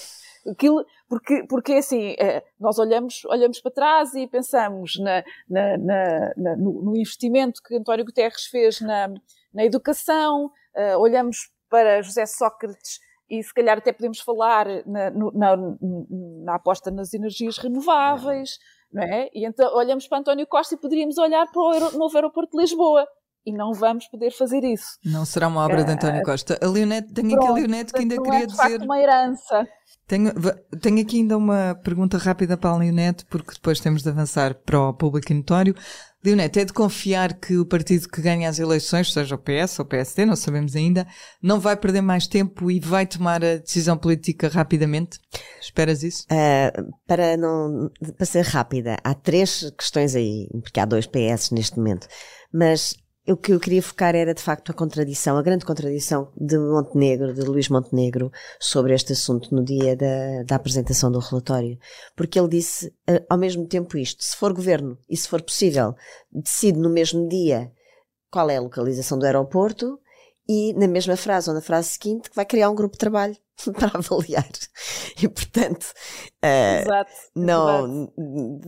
Aquilo, 0.50 0.86
porque, 1.08 1.44
porque 1.48 1.74
assim, 1.74 2.16
eh, 2.20 2.44
nós 2.60 2.80
olhamos, 2.80 3.24
olhamos 3.26 3.60
para 3.62 3.72
trás 3.72 4.14
e 4.14 4.28
pensamos 4.28 4.94
na, 5.00 5.24
na, 5.50 5.78
na, 5.78 6.34
na 6.36 6.56
no, 6.56 6.84
no, 6.84 6.96
investimento 6.96 7.62
que 7.64 7.76
António 7.76 8.06
Guterres 8.06 8.46
fez 8.46 8.82
na, 8.82 9.08
na 9.54 9.66
educação, 9.66 10.46
uh, 10.46 11.00
olhamos 11.00 11.52
para 11.70 12.02
José 12.02 12.26
Sócrates 12.26 13.00
e 13.30 13.42
se 13.42 13.54
calhar 13.54 13.78
até 13.78 13.92
podemos 13.92 14.20
falar 14.20 14.68
na, 14.86 15.10
na, 15.10 15.58
na 16.44 16.56
aposta 16.56 16.92
nas 16.92 17.14
energias 17.14 17.58
renováveis 17.58 18.60
não 18.96 19.04
é? 19.04 19.30
E 19.34 19.46
então 19.46 19.76
olhamos 19.76 20.08
para 20.08 20.20
António 20.20 20.48
Costa 20.48 20.76
e 20.76 20.78
poderíamos 20.78 21.18
olhar 21.18 21.46
para 21.52 21.62
o 21.62 21.98
novo 21.98 22.16
aeroporto 22.16 22.56
de 22.56 22.64
Lisboa. 22.64 23.06
E 23.46 23.52
não 23.52 23.74
vamos 23.74 24.08
poder 24.08 24.32
fazer 24.32 24.64
isso. 24.64 24.98
Não 25.06 25.24
será 25.24 25.48
uma 25.48 25.64
obra 25.64 25.84
de 25.84 25.92
António 25.92 26.22
ah, 26.22 26.26
Costa. 26.26 26.58
A 26.60 26.68
Leonete, 26.68 27.14
tenho 27.14 27.30
Pronto, 27.30 27.44
aqui 27.44 27.52
a 27.52 27.54
Leonete 27.54 27.94
que 27.94 28.00
ainda 28.00 28.20
queria 28.20 28.40
é, 28.40 28.46
de 28.48 28.54
dizer. 28.54 28.82
uma 28.82 29.00
herança. 29.00 29.68
Tenho, 30.08 30.32
tenho 30.82 31.02
aqui 31.02 31.18
ainda 31.18 31.38
uma 31.38 31.80
pergunta 31.84 32.18
rápida 32.18 32.58
para 32.58 32.72
a 32.72 32.78
Leonete, 32.78 33.24
porque 33.26 33.54
depois 33.54 33.80
temos 33.80 34.02
de 34.02 34.10
avançar 34.10 34.56
para 34.56 34.80
o 34.80 34.94
público 34.94 35.32
notório. 35.32 35.76
Leonete, 36.26 36.60
é 36.60 36.66
de 36.66 36.74
confiar 36.74 37.34
que 37.34 37.58
o 37.58 37.66
partido 37.66 38.10
que 38.10 38.22
ganha 38.22 38.50
as 38.50 38.58
eleições, 38.58 39.14
seja 39.14 39.36
o 39.36 39.38
PS 39.38 39.80
ou 39.80 39.86
o 39.86 39.88
PSD, 39.88 40.26
não 40.26 40.36
sabemos 40.36 40.76
ainda, 40.76 41.06
não 41.42 41.60
vai 41.60 41.78
perder 41.78 42.02
mais 42.02 42.26
tempo 42.26 42.72
e 42.72 42.80
vai 42.80 43.06
tomar 43.06 43.44
a 43.44 43.58
decisão 43.58 43.98
política 43.98 44.48
rapidamente? 44.48 45.20
Esperas 45.62 46.02
isso? 46.04 46.26
Uh, 46.26 46.94
para, 47.08 47.38
não, 47.38 47.92
para 48.18 48.26
ser 48.26 48.44
rápida, 48.44 48.98
há 49.04 49.14
três 49.14 49.72
questões 49.78 50.16
aí, 50.16 50.48
porque 50.62 50.80
há 50.80 50.86
dois 50.86 51.06
PS 51.06 51.52
neste 51.52 51.78
momento, 51.78 52.08
mas 52.52 52.96
o 53.28 53.38
que 53.38 53.54
eu 53.54 53.60
queria 53.60 53.82
focar 53.82 54.16
era 54.16 54.34
de 54.34 54.42
facto 54.42 54.72
a 54.72 54.74
contradição, 54.74 55.38
a 55.38 55.42
grande 55.42 55.66
contradição 55.66 56.32
de 56.36 56.58
Montenegro, 56.58 57.34
de 57.34 57.42
Luís 57.42 57.70
Montenegro, 57.70 58.32
sobre 58.60 58.94
este 58.94 59.14
assunto 59.14 59.54
no 59.54 59.64
dia 59.64 59.96
da, 59.96 60.44
da 60.44 60.56
apresentação 60.56 61.12
do 61.12 61.20
relatório. 61.20 61.78
Porque 62.16 62.40
ele 62.40 62.50
disse 62.50 62.94
eh, 63.08 63.26
ao 63.30 63.38
mesmo 63.38 63.68
tempo 63.68 63.98
isto: 63.98 64.24
se 64.24 64.36
for 64.36 64.54
governo 64.54 64.98
e 65.10 65.18
se 65.18 65.28
for 65.28 65.42
possível, 65.42 65.96
decide 66.32 66.78
no 66.78 66.90
mesmo 66.90 67.28
dia 67.28 67.72
qual 68.30 68.50
é 68.50 68.58
a 68.58 68.62
localização 68.62 69.18
do 69.18 69.26
aeroporto 69.26 70.00
e 70.48 70.74
na 70.74 70.88
mesma 70.88 71.16
frase 71.16 71.50
ou 71.50 71.56
na 71.56 71.62
frase 71.62 71.90
seguinte 71.90 72.30
que 72.30 72.36
vai 72.36 72.46
criar 72.46 72.70
um 72.70 72.76
grupo 72.76 72.94
de 72.94 73.00
trabalho 73.00 73.36
para 73.74 73.98
avaliar. 73.98 74.50
E 75.22 75.28
portanto, 75.28 75.86
uh, 76.44 76.82
exato, 76.82 77.12
não, 77.36 78.12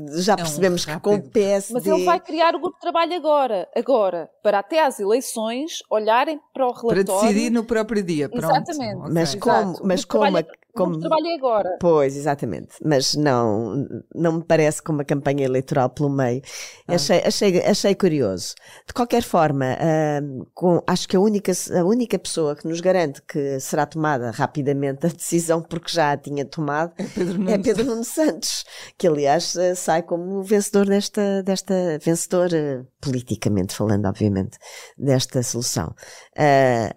exato. 0.08 0.22
já 0.22 0.36
percebemos 0.36 0.88
é 0.88 0.92
um 0.92 0.96
que 0.96 1.02
com 1.02 1.16
o 1.16 1.30
PSD. 1.30 1.74
Mas 1.74 1.86
ele 1.86 2.06
vai 2.06 2.20
criar 2.20 2.56
o 2.56 2.60
grupo 2.60 2.76
de 2.76 2.82
trabalho 2.82 3.14
agora, 3.14 3.68
agora, 3.76 4.30
para 4.42 4.60
até 4.60 4.84
às 4.84 5.00
eleições 5.00 5.80
olharem 5.90 6.40
para 6.54 6.66
o 6.66 6.72
relatório. 6.72 7.06
Para 7.06 7.14
decidir 7.22 7.50
no 7.50 7.64
próprio 7.64 8.04
dia. 8.04 8.30
Pronto. 8.30 8.46
Exatamente. 8.46 9.14
Mas 9.14 9.36
como, 9.36 9.80
mas 9.84 10.06
como 10.06 10.38
a, 10.38 10.44
como 10.78 11.00
trabalho 11.00 11.36
agora. 11.36 11.78
Pois, 11.80 12.16
exatamente. 12.16 12.76
Mas 12.84 13.16
não, 13.16 13.86
não 14.14 14.34
me 14.34 14.44
parece 14.44 14.82
com 14.82 14.94
uma 14.94 15.04
campanha 15.04 15.46
eleitoral 15.46 15.90
pelo 15.90 16.10
meio. 16.10 16.42
Ah. 16.88 16.96
Achei, 16.96 17.22
achei, 17.26 17.62
achei 17.66 17.96
curioso. 17.96 18.54
De 18.86 18.94
qualquer 18.94 19.24
forma, 19.24 19.66
uh, 19.74 20.48
com, 20.54 20.82
acho 20.88 21.08
que 21.08 21.16
a 21.16 21.20
única, 21.20 21.52
a 21.76 21.84
única 21.84 22.20
pessoa 22.20 22.56
que 22.56 22.68
nos 22.68 22.80
garante 22.80 23.22
que 23.22 23.60
será 23.60 23.86
tomada 23.86 24.32
rapidamente 24.32 25.06
a 25.06 25.10
decisão, 25.10 25.62
porque 25.62 25.92
já 25.92 26.12
a 26.12 26.18
tinha 26.18 26.46
tomado, 26.46 26.94
é 26.98 27.04
Pedro 27.04 27.38
Nuno, 27.38 27.50
é 27.50 27.58
Pedro 27.58 27.86
Nuno 27.86 28.04
Santos, 28.04 28.64
que 28.98 29.08
aliás 29.08 29.56
uh, 29.56 29.76
sai 29.76 30.04
como 30.04 30.44
vencedor 30.44 30.88
desta, 30.88 31.42
desta 31.44 31.74
vencedor, 32.04 32.50
uh, 32.54 32.86
politicamente 33.02 33.74
falando, 33.74 34.06
obviamente, 34.06 34.58
desta 34.98 35.42
solução. 35.44 35.94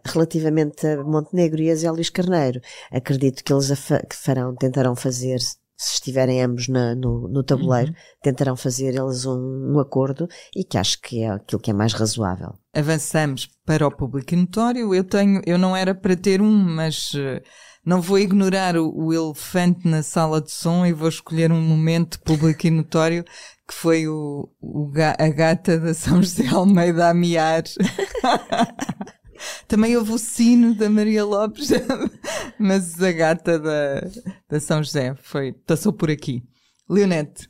relativamente 0.04 0.86
a 0.86 1.02
Montenegro 1.02 1.60
e 1.60 1.70
a 1.70 1.74
Zé 1.74 1.90
Luís 1.90 2.10
Carneiro, 2.10 2.60
acredito 2.92 3.42
que 3.44 3.52
eles 3.52 3.69
que 3.76 4.16
farão, 4.16 4.54
tentarão 4.54 4.94
fazer, 4.94 5.38
se 5.38 5.94
estiverem 5.94 6.42
ambos 6.42 6.68
na, 6.68 6.94
no, 6.94 7.28
no 7.28 7.42
tabuleiro, 7.42 7.90
uhum. 7.90 7.96
tentarão 8.22 8.56
fazer 8.56 8.94
eles 8.94 9.24
um, 9.24 9.74
um, 9.74 9.78
acordo 9.78 10.28
e 10.54 10.62
que 10.62 10.76
acho 10.76 11.00
que 11.00 11.22
é 11.22 11.30
aquilo 11.30 11.60
que 11.60 11.70
é 11.70 11.74
mais 11.74 11.92
razoável. 11.92 12.54
Avançamos 12.74 13.48
para 13.64 13.86
o 13.86 13.90
público 13.90 14.36
notório. 14.36 14.94
Eu 14.94 15.04
tenho, 15.04 15.40
eu 15.46 15.56
não 15.56 15.74
era 15.74 15.94
para 15.94 16.14
ter 16.14 16.42
um, 16.42 16.52
mas 16.52 17.14
uh, 17.14 17.40
não 17.84 18.00
vou 18.00 18.18
ignorar 18.18 18.76
o, 18.76 18.92
o, 18.94 19.12
elefante 19.12 19.88
na 19.88 20.02
sala 20.02 20.40
de 20.40 20.50
som 20.50 20.84
e 20.84 20.92
vou 20.92 21.08
escolher 21.08 21.50
um 21.50 21.62
momento 21.62 22.20
público 22.20 22.66
e 22.66 22.70
notório 22.70 23.24
que 23.66 23.74
foi 23.74 24.06
o, 24.06 24.50
o 24.60 24.90
a 25.18 25.28
gata 25.28 25.78
da 25.78 25.94
São 25.94 26.20
José 26.22 26.46
Almeida 26.48 27.08
a 27.08 27.14
miar. 27.14 27.62
Também 29.66 29.96
houve 29.96 30.12
o 30.12 30.18
sino 30.18 30.74
da 30.74 30.88
Maria 30.88 31.24
Lopes, 31.24 31.68
mas 32.58 33.02
a 33.02 33.12
gata 33.12 33.58
da, 33.58 34.00
da 34.48 34.60
São 34.60 34.82
José 34.82 35.14
foi, 35.22 35.52
passou 35.52 35.92
por 35.92 36.10
aqui. 36.10 36.42
Leonete. 36.88 37.48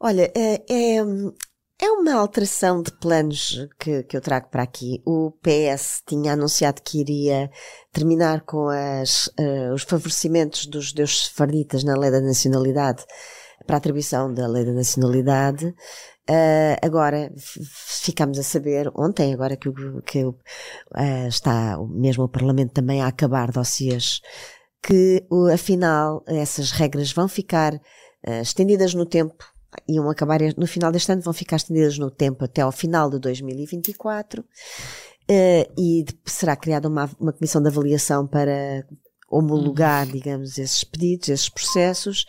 Olha, 0.00 0.32
é, 0.34 0.64
é, 0.70 0.96
é 1.80 1.90
uma 1.90 2.14
alteração 2.14 2.82
de 2.82 2.90
planos 2.98 3.68
que, 3.78 4.02
que 4.04 4.16
eu 4.16 4.20
trago 4.20 4.48
para 4.48 4.62
aqui. 4.62 5.02
O 5.06 5.32
PS 5.42 6.02
tinha 6.06 6.32
anunciado 6.32 6.82
que 6.82 7.00
iria 7.00 7.50
terminar 7.92 8.40
com 8.42 8.68
as, 8.68 9.26
uh, 9.38 9.74
os 9.74 9.82
favorecimentos 9.82 10.66
dos 10.66 10.86
judeus 10.86 11.26
sefarditas 11.26 11.84
na 11.84 11.96
lei 11.96 12.10
da 12.10 12.20
nacionalidade 12.20 13.04
para 13.66 13.76
a 13.76 13.78
atribuição 13.78 14.32
da 14.32 14.46
lei 14.46 14.64
da 14.64 14.72
nacionalidade 14.72 15.74
Uh, 16.30 16.76
agora 16.82 17.32
ficamos 17.38 18.38
a 18.38 18.42
saber, 18.42 18.92
ontem, 18.94 19.32
agora 19.32 19.56
que, 19.56 19.70
que 20.04 20.24
uh, 20.26 20.36
está 21.26 21.78
mesmo 21.88 22.24
o 22.24 22.28
Parlamento 22.28 22.74
também 22.74 23.00
a 23.00 23.06
acabar 23.06 23.50
dossiês, 23.50 24.20
que 24.82 25.24
uh, 25.30 25.46
afinal 25.46 26.22
essas 26.26 26.70
regras 26.70 27.10
vão 27.12 27.28
ficar 27.28 27.74
uh, 27.74 28.42
estendidas 28.42 28.92
no 28.92 29.06
tempo, 29.06 29.42
iam 29.88 30.10
acabar 30.10 30.40
no 30.58 30.66
final 30.66 30.92
deste 30.92 31.10
ano, 31.10 31.22
vão 31.22 31.32
ficar 31.32 31.56
estendidas 31.56 31.96
no 31.96 32.10
tempo 32.10 32.44
até 32.44 32.60
ao 32.60 32.72
final 32.72 33.08
de 33.08 33.18
2024, 33.18 34.44
e 35.78 36.04
será 36.26 36.56
criada 36.56 36.88
uma, 36.88 37.10
uma 37.18 37.32
comissão 37.32 37.62
de 37.62 37.68
avaliação 37.68 38.26
para 38.26 38.84
homologar, 39.30 40.06
uhum. 40.06 40.12
digamos, 40.12 40.58
esses 40.58 40.84
pedidos, 40.84 41.28
esses 41.28 41.50
processos, 41.50 42.24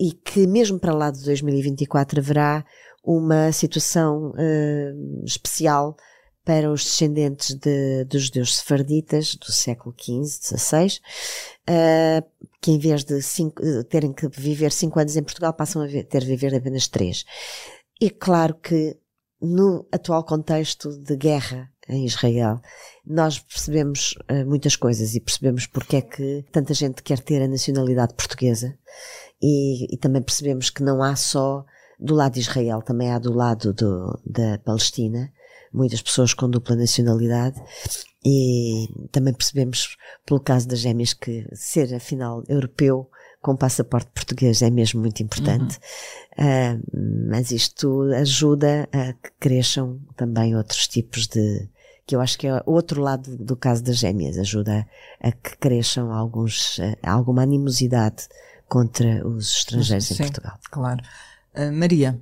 e 0.00 0.12
que 0.12 0.46
mesmo 0.46 0.78
para 0.78 0.94
lá 0.94 1.10
de 1.10 1.22
2024 1.24 2.20
haverá 2.20 2.64
uma 3.02 3.50
situação 3.52 4.30
uh, 4.30 5.24
especial 5.24 5.96
para 6.44 6.70
os 6.70 6.84
descendentes 6.84 7.54
de, 7.54 8.04
dos 8.04 8.24
judeus 8.24 8.56
sefarditas 8.56 9.36
do 9.36 9.52
século 9.52 9.94
XV, 9.98 10.58
XVI, 10.58 11.00
uh, 11.68 12.50
que 12.60 12.72
em 12.72 12.78
vez 12.78 13.04
de 13.04 13.20
cinco, 13.22 13.62
terem 13.84 14.12
que 14.12 14.28
viver 14.28 14.72
cinco 14.72 14.98
anos 14.98 15.16
em 15.16 15.22
Portugal, 15.22 15.52
passam 15.52 15.82
a 15.82 15.86
ter 15.86 16.20
de 16.20 16.26
viver 16.26 16.54
apenas 16.54 16.88
três. 16.88 17.24
E 18.00 18.10
claro 18.10 18.54
que 18.54 18.96
no 19.40 19.86
atual 19.92 20.24
contexto 20.24 20.90
de 20.98 21.16
guerra 21.16 21.70
em 21.88 22.04
Israel, 22.04 22.60
nós 23.06 23.38
percebemos 23.38 24.14
uh, 24.30 24.46
muitas 24.46 24.76
coisas 24.76 25.14
e 25.14 25.20
percebemos 25.20 25.66
porque 25.66 25.96
é 25.96 26.02
que 26.02 26.44
tanta 26.52 26.74
gente 26.74 27.02
quer 27.02 27.18
ter 27.20 27.42
a 27.42 27.48
nacionalidade 27.48 28.14
portuguesa 28.14 28.76
e, 29.42 29.92
e 29.94 29.96
também 29.98 30.22
percebemos 30.22 30.70
que 30.70 30.82
não 30.82 31.02
há 31.02 31.16
só 31.16 31.64
do 32.00 32.14
lado 32.14 32.34
de 32.34 32.40
Israel, 32.40 32.82
também 32.82 33.10
há 33.10 33.18
do 33.18 33.32
lado 33.32 33.72
do, 33.72 34.18
da 34.24 34.58
Palestina, 34.58 35.30
muitas 35.72 36.02
pessoas 36.02 36.34
com 36.34 36.48
dupla 36.48 36.76
nacionalidade, 36.76 37.60
e 38.24 38.88
também 39.12 39.32
percebemos, 39.32 39.96
pelo 40.26 40.40
caso 40.40 40.68
das 40.68 40.80
gêmeas, 40.80 41.14
que 41.14 41.46
ser, 41.54 41.94
afinal, 41.94 42.42
europeu 42.48 43.08
com 43.40 43.56
passaporte 43.56 44.10
português 44.12 44.60
é 44.60 44.68
mesmo 44.68 45.00
muito 45.00 45.22
importante. 45.22 45.78
Uhum. 46.38 46.46
Uh, 46.46 47.28
mas 47.30 47.50
isto 47.50 48.02
ajuda 48.14 48.88
a 48.92 49.14
que 49.14 49.30
cresçam 49.38 49.98
também 50.16 50.54
outros 50.54 50.86
tipos 50.86 51.26
de, 51.26 51.68
que 52.06 52.16
eu 52.16 52.20
acho 52.20 52.38
que 52.38 52.46
é 52.46 52.62
outro 52.66 53.00
lado 53.00 53.36
do 53.38 53.56
caso 53.56 53.82
das 53.82 53.96
gêmeas, 53.96 54.36
ajuda 54.36 54.86
a 55.20 55.32
que 55.32 55.56
cresçam 55.56 56.12
alguns, 56.12 56.78
alguma 57.02 57.42
animosidade 57.42 58.28
contra 58.68 59.26
os 59.26 59.58
estrangeiros 59.58 60.06
Sim, 60.06 60.14
em 60.14 60.16
Portugal. 60.26 60.58
Claro. 60.70 61.02
Uh, 61.54 61.72
Maria. 61.72 62.20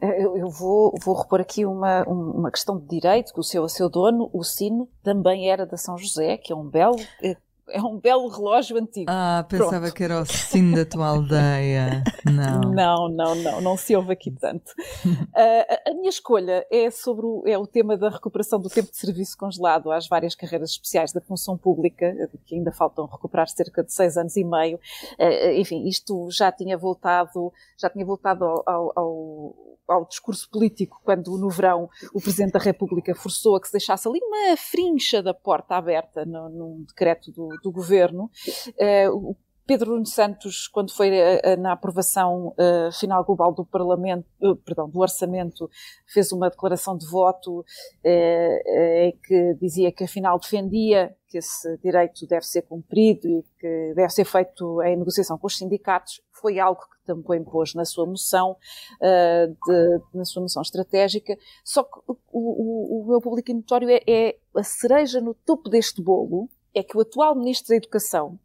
Eu, 0.00 0.36
eu, 0.36 0.50
vou, 0.50 0.94
vou 1.02 1.14
repor 1.14 1.40
aqui 1.40 1.64
uma, 1.64 2.02
uma 2.04 2.50
questão 2.50 2.78
de 2.78 2.86
direito, 2.86 3.32
que 3.32 3.40
o 3.40 3.42
seu, 3.42 3.62
o 3.62 3.68
seu 3.68 3.88
dono, 3.88 4.28
o 4.34 4.44
sino, 4.44 4.88
também 5.02 5.50
era 5.50 5.64
da 5.64 5.78
São 5.78 5.96
José, 5.96 6.36
que 6.36 6.52
é 6.52 6.56
um 6.56 6.68
belo 6.68 6.96
eh, 7.22 7.36
é 7.68 7.80
um 7.80 7.98
belo 7.98 8.28
relógio 8.28 8.76
antigo. 8.76 9.06
Ah, 9.08 9.44
pensava 9.48 9.80
Pronto. 9.80 9.94
que 9.94 10.04
era 10.04 10.20
o 10.20 10.26
sino 10.26 10.76
da 10.76 10.84
tua 10.84 11.08
aldeia. 11.08 12.02
Não. 12.24 12.64
Não, 12.74 13.08
não, 13.08 13.34
não, 13.34 13.60
não 13.60 13.76
se 13.76 13.94
ouve 13.94 14.12
aqui 14.12 14.30
tanto. 14.30 14.72
Uh, 15.34 15.90
a 15.90 15.94
minha 15.94 16.08
escolha 16.08 16.66
é 16.70 16.90
sobre 16.90 17.26
o, 17.26 17.42
é 17.46 17.58
o 17.58 17.66
tema 17.66 17.96
da 17.96 18.08
recuperação 18.08 18.60
do 18.60 18.68
tempo 18.68 18.90
de 18.90 18.96
serviço 18.96 19.36
congelado 19.36 19.90
às 19.90 20.06
várias 20.06 20.34
carreiras 20.34 20.70
especiais 20.70 21.12
da 21.12 21.20
função 21.20 21.56
pública, 21.56 22.14
que 22.46 22.54
ainda 22.54 22.70
faltam 22.70 23.06
recuperar 23.06 23.48
cerca 23.48 23.82
de 23.82 23.92
seis 23.92 24.16
anos 24.16 24.36
e 24.36 24.44
meio. 24.44 24.78
Uh, 25.18 25.52
enfim, 25.58 25.86
isto 25.88 26.28
já 26.30 26.52
tinha 26.52 26.78
voltado, 26.78 27.52
já 27.76 27.90
tinha 27.90 28.04
voltado 28.04 28.44
ao, 28.44 28.62
ao, 28.66 28.92
ao 28.96 29.54
ao 29.86 30.06
discurso 30.06 30.48
político 30.50 31.00
quando 31.04 31.36
no 31.36 31.50
verão 31.50 31.88
o 32.12 32.20
Presidente 32.20 32.52
da 32.52 32.58
República 32.58 33.14
forçou 33.14 33.56
a 33.56 33.60
que 33.60 33.66
se 33.66 33.72
deixasse 33.72 34.08
ali 34.08 34.18
uma 34.22 34.56
frincha 34.56 35.22
da 35.22 35.34
porta 35.34 35.76
aberta 35.76 36.24
num 36.24 36.84
decreto 36.88 37.30
do, 37.30 37.48
do 37.62 37.70
governo. 37.70 38.30
Uh, 38.76 39.36
Pedro 39.66 40.04
Santos, 40.04 40.68
quando 40.68 40.92
foi 40.92 41.10
uh, 41.10 41.56
na 41.58 41.72
aprovação 41.72 42.48
uh, 42.48 42.92
final 42.92 43.24
global 43.24 43.52
do 43.52 43.64
Parlamento, 43.64 44.26
uh, 44.42 44.54
perdão, 44.56 44.88
do 44.88 44.98
orçamento, 44.98 45.70
fez 46.06 46.32
uma 46.32 46.50
declaração 46.50 46.96
de 46.96 47.06
voto 47.06 47.64
em 48.04 49.18
que 49.24 49.54
dizia 49.54 49.90
que 49.90 50.04
afinal 50.04 50.38
defendia 50.38 51.16
que 51.28 51.38
esse 51.38 51.78
direito 51.78 52.26
deve 52.26 52.44
ser 52.44 52.62
cumprido 52.62 53.26
e 53.26 53.42
que 53.58 53.94
deve 53.94 54.10
ser 54.10 54.24
feito 54.26 54.82
em 54.82 54.96
negociação 54.96 55.38
com 55.38 55.46
os 55.46 55.56
sindicatos. 55.56 56.20
Foi 56.30 56.58
algo 56.58 56.80
que 56.82 57.06
também 57.06 57.42
pôs 57.42 57.74
na 57.74 57.84
sua 57.84 58.06
moção, 58.06 58.56
de, 59.00 60.00
na 60.12 60.24
sua 60.24 60.42
moção 60.42 60.62
estratégica. 60.62 61.36
Só 61.64 61.82
que 61.82 61.98
o, 62.06 62.16
o, 62.30 63.02
o 63.02 63.06
meu 63.08 63.20
público 63.20 63.52
notório 63.52 63.88
é, 63.90 64.02
é 64.06 64.36
a 64.54 64.62
cereja 64.62 65.20
no 65.20 65.34
topo 65.34 65.68
deste 65.68 66.02
bolo, 66.02 66.48
é 66.74 66.82
que 66.82 66.96
o 66.96 67.00
atual 67.00 67.34
Ministro 67.34 67.68
da 67.68 67.76
Educação, 67.76 68.38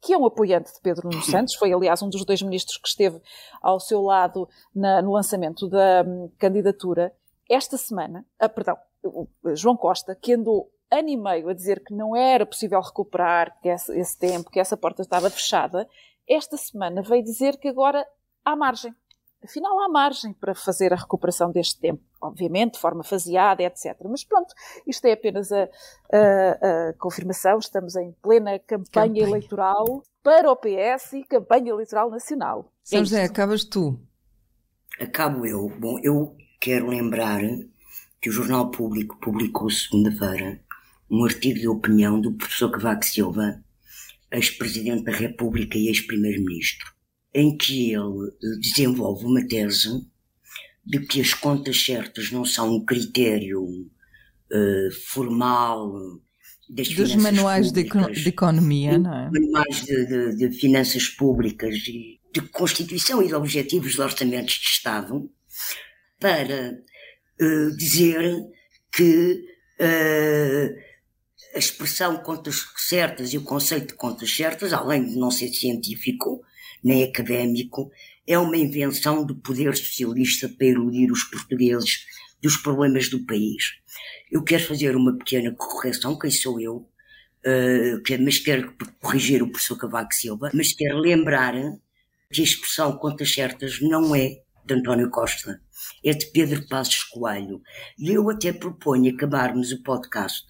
que 0.00 0.12
é 0.12 0.18
um 0.18 0.26
apoiante 0.26 0.72
de 0.72 0.80
Pedro 0.80 1.08
Nuno 1.08 1.22
Santos, 1.24 1.54
foi 1.54 1.72
aliás 1.72 2.02
um 2.02 2.08
dos 2.08 2.24
dois 2.24 2.40
ministros 2.42 2.78
que 2.78 2.88
esteve 2.88 3.20
ao 3.60 3.80
seu 3.80 4.02
lado 4.02 4.48
na, 4.74 5.02
no 5.02 5.12
lançamento 5.12 5.68
da 5.68 6.04
um, 6.06 6.30
candidatura, 6.38 7.12
esta 7.48 7.76
semana, 7.76 8.24
ah, 8.38 8.48
perdão, 8.48 8.76
João 9.54 9.76
Costa, 9.76 10.14
que 10.14 10.32
andou 10.32 10.70
ano 10.90 11.08
e 11.08 11.16
meio 11.16 11.48
a 11.48 11.54
dizer 11.54 11.82
que 11.82 11.92
não 11.92 12.14
era 12.16 12.46
possível 12.46 12.80
recuperar 12.80 13.58
que 13.60 13.68
esse, 13.68 13.98
esse 13.98 14.18
tempo, 14.18 14.50
que 14.50 14.60
essa 14.60 14.76
porta 14.76 15.02
estava 15.02 15.28
fechada, 15.28 15.88
esta 16.28 16.56
semana 16.56 17.02
veio 17.02 17.22
dizer 17.22 17.58
que 17.58 17.68
agora 17.68 18.06
há 18.44 18.56
margem. 18.56 18.94
Afinal 19.42 19.78
há 19.80 19.88
margem 19.88 20.32
para 20.32 20.54
fazer 20.54 20.92
a 20.92 20.96
recuperação 20.96 21.50
deste 21.50 21.78
tempo, 21.78 22.02
obviamente, 22.26 22.74
de 22.74 22.80
forma 22.80 23.02
faseada, 23.02 23.62
etc. 23.62 23.96
Mas 24.04 24.24
pronto, 24.24 24.54
isto 24.86 25.04
é 25.06 25.12
apenas 25.12 25.52
a, 25.52 25.68
a, 26.12 26.88
a 26.88 26.92
confirmação, 26.94 27.58
estamos 27.58 27.96
em 27.96 28.12
plena 28.22 28.58
campanha, 28.58 28.84
campanha, 28.90 29.22
eleitoral 29.22 30.02
para 30.22 30.50
o 30.50 30.56
PS 30.56 31.12
e 31.14 31.24
campanha 31.24 31.70
eleitoral 31.70 32.10
nacional. 32.10 32.72
São 32.82 32.98
é 32.98 33.02
José, 33.02 33.24
acabas 33.24 33.64
tu. 33.64 33.98
Acabo 35.00 35.44
eu. 35.46 35.68
Bom, 35.78 35.98
eu 36.02 36.36
quero 36.60 36.88
lembrar 36.88 37.40
que 38.20 38.28
o 38.28 38.32
Jornal 38.32 38.70
Público 38.70 39.18
publicou 39.20 39.70
segunda-feira 39.70 40.60
um 41.10 41.24
artigo 41.24 41.58
de 41.58 41.68
opinião 41.68 42.20
do 42.20 42.32
professor 42.32 42.70
Cavaco 42.70 43.04
Silva, 43.04 43.62
ex-presidente 44.30 45.04
da 45.04 45.12
República 45.12 45.76
e 45.76 45.88
ex-primeiro-ministro 45.88 46.94
em 47.34 47.56
que 47.56 47.92
ele 47.92 48.30
desenvolve 48.60 49.26
uma 49.26 49.46
tese 49.46 50.06
de 50.86 51.00
que 51.00 51.20
as 51.20 51.32
contas 51.32 51.82
certas 51.82 52.30
não 52.30 52.44
são 52.44 52.76
um 52.76 52.84
critério 52.84 53.62
uh, 53.62 54.90
formal 55.06 55.92
das 56.68 56.88
Dos 56.88 57.14
manuais 57.16 57.70
de, 57.70 57.84
de, 57.84 58.28
economia, 58.28 58.98
não 58.98 59.14
é? 59.14 59.30
Manuais 59.30 59.84
de, 59.84 60.06
de, 60.06 60.36
de, 60.36 60.58
finanças 60.58 61.08
públicas 61.08 61.76
e 61.86 62.18
de 62.32 62.40
constituição 62.48 63.22
e 63.22 63.28
de 63.28 63.34
objetivos 63.34 63.92
de 63.92 64.00
orçamentos 64.00 64.54
de 64.54 64.66
Estado 64.66 65.30
para 66.18 66.72
uh, 67.40 67.76
dizer 67.76 68.42
que 68.90 69.44
uh, 69.80 70.74
a 71.54 71.58
expressão 71.58 72.16
contas 72.16 72.64
certas 72.76 73.32
e 73.32 73.38
o 73.38 73.44
conceito 73.44 73.88
de 73.88 73.94
contas 73.94 74.34
certas, 74.34 74.72
além 74.72 75.06
de 75.06 75.16
não 75.16 75.30
ser 75.30 75.48
científico 75.48 76.42
nem 76.82 77.04
académico, 77.04 77.90
é 78.26 78.38
uma 78.38 78.56
invenção 78.56 79.24
do 79.24 79.36
poder 79.36 79.76
socialista 79.76 80.48
para 80.48 80.66
eludir 80.66 81.10
os 81.10 81.24
portugueses 81.24 82.06
dos 82.42 82.56
problemas 82.56 83.08
do 83.08 83.24
país. 83.24 83.74
Eu 84.30 84.42
quero 84.42 84.64
fazer 84.64 84.96
uma 84.96 85.16
pequena 85.16 85.54
correção, 85.54 86.18
quem 86.18 86.30
sou 86.30 86.60
eu, 86.60 86.76
uh, 86.76 88.22
mas 88.22 88.38
quero 88.38 88.74
corrigir 89.00 89.42
o 89.42 89.50
professor 89.50 89.78
Cavaco 89.78 90.14
Silva, 90.14 90.50
mas 90.52 90.72
quero 90.72 90.98
lembrar 90.98 91.54
que 92.32 92.40
a 92.40 92.44
expressão 92.44 92.96
contas 92.98 93.32
certas 93.32 93.80
não 93.80 94.14
é 94.14 94.42
de 94.66 94.74
António 94.74 95.10
Costa, 95.10 95.60
é 96.04 96.12
de 96.12 96.26
Pedro 96.26 96.66
Passos 96.68 97.04
Coelho. 97.04 97.62
E 97.98 98.10
eu 98.10 98.28
até 98.30 98.52
proponho 98.52 99.14
acabarmos 99.14 99.72
o 99.72 99.82
podcast 99.82 100.46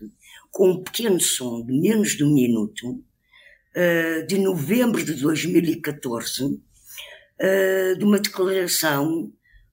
com 0.51 0.71
um 0.71 0.83
pequeno 0.83 1.21
som 1.21 1.65
de 1.67 1.73
menos 1.73 2.13
de 2.13 2.25
um 2.25 2.33
minuto, 2.33 2.91
uh, 2.91 4.27
de 4.27 4.39
novembro 4.39 5.05
de 5.05 5.15
2014, 5.15 6.63
eh, 7.39 7.95
de 7.97 8.05
uma 8.05 8.21
declaração 8.21 9.33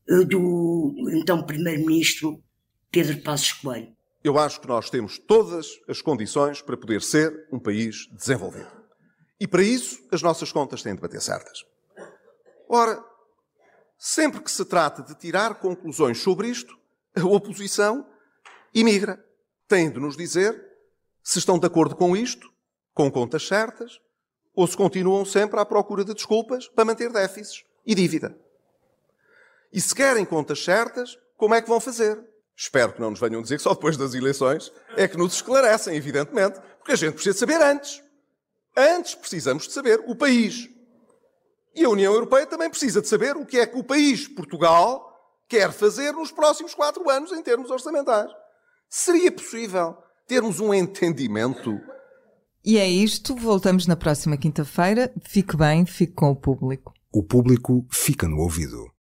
uh, 0.09 0.26
do 0.26 0.95
então 1.12 1.45
Primeiro-Ministro 1.45 2.43
Pedro 2.89 3.22
Passos 3.22 3.53
Coelho. 3.53 3.95
Eu 4.24 4.38
acho 4.39 4.59
que 4.59 4.68
nós 4.68 4.89
temos 4.89 5.20
todas 5.20 5.68
as 5.88 6.01
condições 6.01 6.62
para 6.62 6.76
poder 6.76 7.01
ser 7.01 7.47
um 7.51 7.59
país 7.59 8.07
desenvolvido. 8.12 8.70
E 9.39 9.47
para 9.47 9.62
isso, 9.62 9.99
as 10.12 10.22
nossas 10.22 10.51
contas 10.51 10.82
têm 10.82 10.95
de 10.95 11.01
bater 11.01 11.22
certas. 11.22 11.64
Ora, 12.68 13.03
sempre 13.97 14.41
que 14.41 14.51
se 14.51 14.66
trata 14.66 15.03
de 15.03 15.14
tirar 15.16 15.55
conclusões 15.55 16.20
sobre 16.20 16.47
isto, 16.47 16.76
a 17.16 17.26
oposição 17.26 18.07
imigra. 18.74 19.24
Tem 19.68 19.91
de 19.91 19.99
nos 19.99 20.18
dizer 20.18 20.59
se 21.24 21.38
estão 21.38 21.59
de 21.59 21.68
acordo 21.68 21.95
com 21.95 22.18
isto, 22.18 22.51
com 22.93 23.12
contas 23.12 23.47
certas, 23.47 23.99
ou 24.55 24.67
se 24.67 24.75
continuam 24.75 25.25
sempre 25.25 25.59
à 25.59 25.65
procura 25.65 26.03
de 26.03 26.13
desculpas 26.13 26.67
para 26.67 26.85
manter 26.85 27.11
déficits 27.11 27.63
e 27.85 27.95
dívida. 27.95 28.35
E 29.71 29.79
se 29.79 29.95
querem 29.95 30.25
contas 30.25 30.63
certas, 30.63 31.17
como 31.37 31.55
é 31.55 31.61
que 31.61 31.69
vão 31.69 31.79
fazer? 31.79 32.21
Espero 32.55 32.93
que 32.93 33.01
não 33.01 33.11
nos 33.11 33.19
venham 33.19 33.41
dizer 33.41 33.57
que 33.57 33.63
só 33.63 33.73
depois 33.73 33.97
das 33.97 34.13
eleições 34.13 34.71
é 34.95 35.07
que 35.07 35.17
nos 35.17 35.33
esclarecem, 35.33 35.95
evidentemente, 35.95 36.59
porque 36.77 36.91
a 36.91 36.95
gente 36.95 37.13
precisa 37.13 37.37
saber 37.37 37.61
antes. 37.61 38.03
Antes 38.75 39.15
precisamos 39.15 39.67
de 39.67 39.73
saber 39.73 40.03
o 40.05 40.15
país. 40.15 40.69
E 41.73 41.85
a 41.85 41.89
União 41.89 42.13
Europeia 42.13 42.45
também 42.45 42.69
precisa 42.69 43.01
de 43.01 43.07
saber 43.07 43.35
o 43.37 43.45
que 43.45 43.59
é 43.59 43.65
que 43.65 43.77
o 43.77 43.83
país, 43.83 44.27
Portugal, 44.27 45.11
quer 45.47 45.71
fazer 45.71 46.11
nos 46.11 46.31
próximos 46.31 46.73
quatro 46.73 47.09
anos 47.09 47.31
em 47.31 47.41
termos 47.41 47.71
orçamentais. 47.71 48.29
Seria 48.89 49.31
possível 49.31 49.97
termos 50.27 50.59
um 50.59 50.73
entendimento. 50.73 51.79
E 52.64 52.78
é 52.78 52.88
isto, 52.88 53.36
voltamos 53.36 53.88
na 53.88 53.95
próxima 53.95 54.38
quinta-feira. 54.38 55.12
Fique 55.24 55.57
bem, 55.57 55.86
fique 55.86 56.14
com 56.14 56.30
o 56.30 56.36
público. 56.36 56.93
O 57.12 57.24
público 57.24 57.86
fica 57.89 58.28
no 58.28 58.38
ouvido. 58.38 58.90